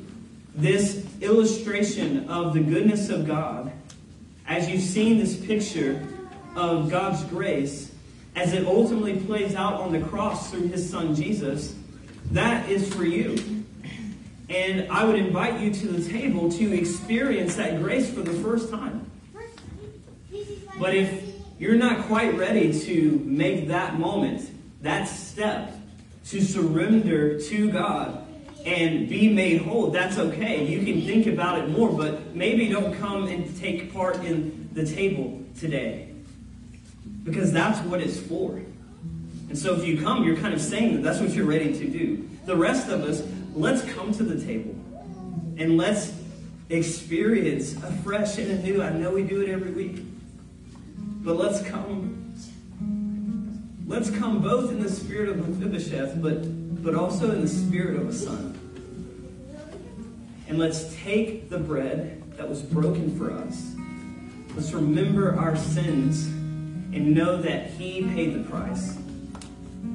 this 0.54 1.06
illustration 1.20 2.26
of 2.30 2.54
the 2.54 2.60
goodness 2.60 3.10
of 3.10 3.26
God, 3.26 3.70
as 4.46 4.66
you've 4.66 4.80
seen 4.82 5.18
this 5.18 5.36
picture 5.36 6.02
of 6.56 6.90
God's 6.90 7.22
grace, 7.24 7.92
as 8.34 8.54
it 8.54 8.66
ultimately 8.66 9.20
plays 9.20 9.54
out 9.54 9.74
on 9.74 9.92
the 9.92 10.00
cross 10.00 10.50
through 10.50 10.68
his 10.68 10.88
son 10.88 11.14
Jesus, 11.14 11.74
that 12.32 12.68
is 12.68 12.92
for 12.92 13.04
you. 13.04 13.64
And 14.48 14.90
I 14.90 15.04
would 15.04 15.16
invite 15.16 15.60
you 15.60 15.72
to 15.72 15.86
the 15.86 16.10
table 16.10 16.50
to 16.50 16.76
experience 16.76 17.54
that 17.54 17.80
grace 17.80 18.12
for 18.12 18.22
the 18.22 18.32
first 18.42 18.70
time. 18.70 19.10
But 20.78 20.94
if 20.94 21.34
you're 21.58 21.76
not 21.76 22.06
quite 22.06 22.36
ready 22.36 22.78
to 22.86 23.22
make 23.24 23.68
that 23.68 23.98
moment, 23.98 24.50
that 24.82 25.04
step, 25.04 25.74
to 26.26 26.40
surrender 26.40 27.40
to 27.40 27.70
God 27.70 28.26
and 28.64 29.08
be 29.08 29.28
made 29.28 29.62
whole, 29.62 29.90
that's 29.90 30.18
okay. 30.18 30.66
You 30.66 30.84
can 30.84 31.02
think 31.02 31.26
about 31.26 31.58
it 31.58 31.68
more, 31.68 31.90
but 31.90 32.34
maybe 32.34 32.68
don't 32.68 32.98
come 32.98 33.28
and 33.28 33.56
take 33.58 33.92
part 33.92 34.16
in 34.24 34.68
the 34.72 34.84
table 34.84 35.42
today. 35.58 36.08
Because 37.24 37.52
that's 37.52 37.78
what 37.86 38.00
it's 38.00 38.18
for. 38.18 38.60
And 39.50 39.58
so 39.58 39.74
if 39.74 39.84
you 39.84 40.00
come, 40.00 40.22
you're 40.22 40.36
kind 40.36 40.54
of 40.54 40.60
saying 40.60 40.94
that 40.94 41.02
that's 41.02 41.18
what 41.18 41.30
you're 41.30 41.44
ready 41.44 41.76
to 41.76 41.88
do. 41.88 42.30
The 42.46 42.54
rest 42.54 42.88
of 42.88 43.02
us, 43.02 43.22
let's 43.52 43.82
come 43.92 44.12
to 44.12 44.22
the 44.22 44.42
table 44.42 44.76
and 45.58 45.76
let's 45.76 46.14
experience 46.68 47.74
afresh 47.74 48.38
and 48.38 48.48
anew. 48.52 48.80
I 48.80 48.90
know 48.90 49.10
we 49.10 49.24
do 49.24 49.42
it 49.42 49.48
every 49.48 49.72
week, 49.72 50.04
but 50.96 51.36
let's 51.36 51.62
come. 51.68 52.16
Let's 53.88 54.08
come 54.08 54.40
both 54.40 54.70
in 54.70 54.80
the 54.80 54.88
spirit 54.88 55.30
of 55.30 55.48
Mephibosheth, 55.48 56.22
but 56.22 56.44
but 56.80 56.94
also 56.94 57.32
in 57.32 57.40
the 57.40 57.48
spirit 57.48 57.96
of 57.96 58.08
a 58.08 58.12
son. 58.12 58.56
And 60.48 60.58
let's 60.58 60.94
take 61.02 61.50
the 61.50 61.58
bread 61.58 62.22
that 62.36 62.48
was 62.48 62.62
broken 62.62 63.18
for 63.18 63.32
us. 63.32 63.74
Let's 64.54 64.72
remember 64.72 65.36
our 65.36 65.56
sins 65.56 66.26
and 66.26 67.14
know 67.14 67.42
that 67.42 67.70
He 67.70 68.02
paid 68.02 68.34
the 68.34 68.48
price. 68.48 68.96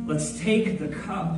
Let's 0.06 0.40
take 0.40 0.78
the 0.78 0.90
cup 0.90 1.36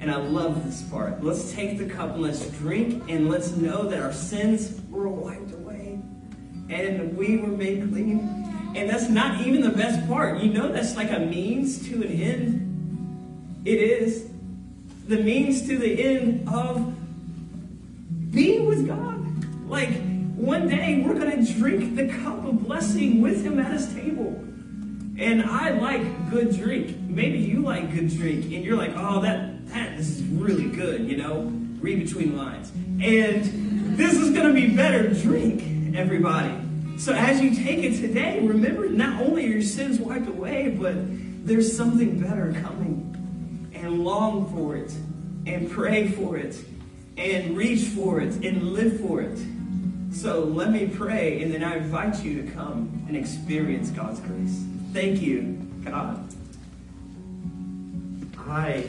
and 0.00 0.10
I 0.10 0.16
love 0.16 0.64
this 0.64 0.82
part. 0.82 1.22
Let's 1.22 1.52
take 1.52 1.78
the 1.78 1.86
cup 1.86 2.14
and 2.14 2.22
let's 2.22 2.50
drink 2.50 3.04
and 3.08 3.28
let's 3.28 3.52
know 3.52 3.84
that 3.84 4.00
our 4.00 4.12
sins 4.12 4.80
were 4.90 5.08
wiped 5.08 5.52
away 5.52 6.00
and 6.68 7.16
we 7.16 7.36
were 7.36 7.48
made 7.48 7.88
clean. 7.88 8.72
And 8.74 8.90
that's 8.90 9.08
not 9.08 9.46
even 9.46 9.60
the 9.60 9.70
best 9.70 10.06
part. 10.08 10.40
You 10.40 10.52
know, 10.52 10.72
that's 10.72 10.96
like 10.96 11.12
a 11.12 11.20
means 11.20 11.88
to 11.88 12.02
an 12.02 12.10
end. 12.10 13.62
It 13.64 13.78
is 13.78 14.28
the 15.06 15.18
means 15.18 15.66
to 15.68 15.78
the 15.78 16.02
end 16.02 16.48
of 16.48 16.94
being 18.32 18.66
with 18.66 18.88
God. 18.88 19.68
Like, 19.68 19.90
one 20.34 20.68
day 20.68 21.04
we're 21.06 21.14
going 21.14 21.44
to 21.44 21.52
drink 21.52 21.94
the 21.94 22.08
cup 22.08 22.44
of 22.44 22.66
blessing 22.66 23.20
with 23.20 23.44
Him 23.44 23.60
at 23.60 23.70
His 23.70 23.94
table. 23.94 24.42
And 25.22 25.42
I 25.44 25.70
like 25.70 26.30
good 26.30 26.56
drink. 26.56 26.96
Maybe 26.98 27.38
you 27.38 27.62
like 27.62 27.94
good 27.94 28.08
drink, 28.08 28.46
and 28.46 28.64
you're 28.64 28.76
like, 28.76 28.92
oh, 28.96 29.20
that 29.20 29.62
man, 29.68 29.96
this 29.96 30.08
is 30.08 30.22
really 30.24 30.68
good, 30.68 31.08
you 31.08 31.16
know? 31.16 31.42
Read 31.80 32.04
between 32.04 32.36
lines. 32.36 32.72
And 33.00 33.96
this 33.96 34.14
is 34.14 34.30
going 34.30 34.48
to 34.48 34.52
be 34.52 34.74
better 34.74 35.14
drink, 35.14 35.96
everybody. 35.96 36.52
So 36.98 37.12
as 37.12 37.40
you 37.40 37.54
take 37.54 37.84
it 37.84 38.00
today, 38.00 38.40
remember 38.44 38.88
not 38.88 39.22
only 39.22 39.44
are 39.44 39.48
your 39.48 39.62
sins 39.62 40.00
wiped 40.00 40.26
away, 40.26 40.70
but 40.70 40.94
there's 41.46 41.76
something 41.76 42.18
better 42.18 42.52
coming. 42.60 43.70
And 43.74 44.04
long 44.04 44.52
for 44.52 44.76
it, 44.76 44.92
and 45.46 45.70
pray 45.70 46.08
for 46.08 46.36
it, 46.36 46.56
and 47.16 47.56
reach 47.56 47.82
for 47.82 48.20
it, 48.20 48.44
and 48.44 48.72
live 48.72 49.00
for 49.00 49.20
it. 49.20 49.38
So 50.12 50.40
let 50.40 50.72
me 50.72 50.88
pray, 50.88 51.42
and 51.42 51.54
then 51.54 51.62
I 51.62 51.76
invite 51.76 52.24
you 52.24 52.42
to 52.42 52.50
come 52.50 53.04
and 53.06 53.16
experience 53.16 53.90
God's 53.90 54.18
grace. 54.18 54.64
Thank 54.92 55.22
you, 55.22 55.58
God. 55.86 56.28
I 58.46 58.84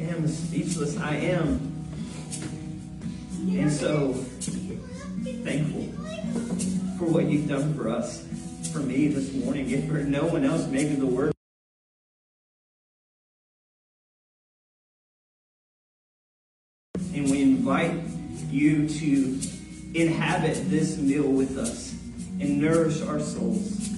am 0.00 0.28
speechless. 0.28 0.96
I 0.96 1.16
am. 1.16 1.74
And 3.48 3.72
so 3.72 4.12
thankful 5.42 5.82
for 6.96 7.06
what 7.06 7.24
you've 7.24 7.48
done 7.48 7.74
for 7.74 7.88
us, 7.88 8.24
for 8.72 8.78
me 8.78 9.08
this 9.08 9.34
morning. 9.34 9.72
and 9.74 9.90
for 9.90 9.98
no 10.04 10.26
one 10.26 10.44
else, 10.44 10.68
maybe 10.68 10.94
the 10.94 11.06
word. 11.06 11.32
And 16.94 17.28
we 17.28 17.42
invite 17.42 18.00
you 18.48 18.88
to 18.88 19.40
inhabit 19.92 20.70
this 20.70 20.98
meal 20.98 21.26
with 21.26 21.58
us 21.58 21.94
and 22.38 22.60
nourish 22.60 23.02
our 23.02 23.18
souls. 23.18 23.97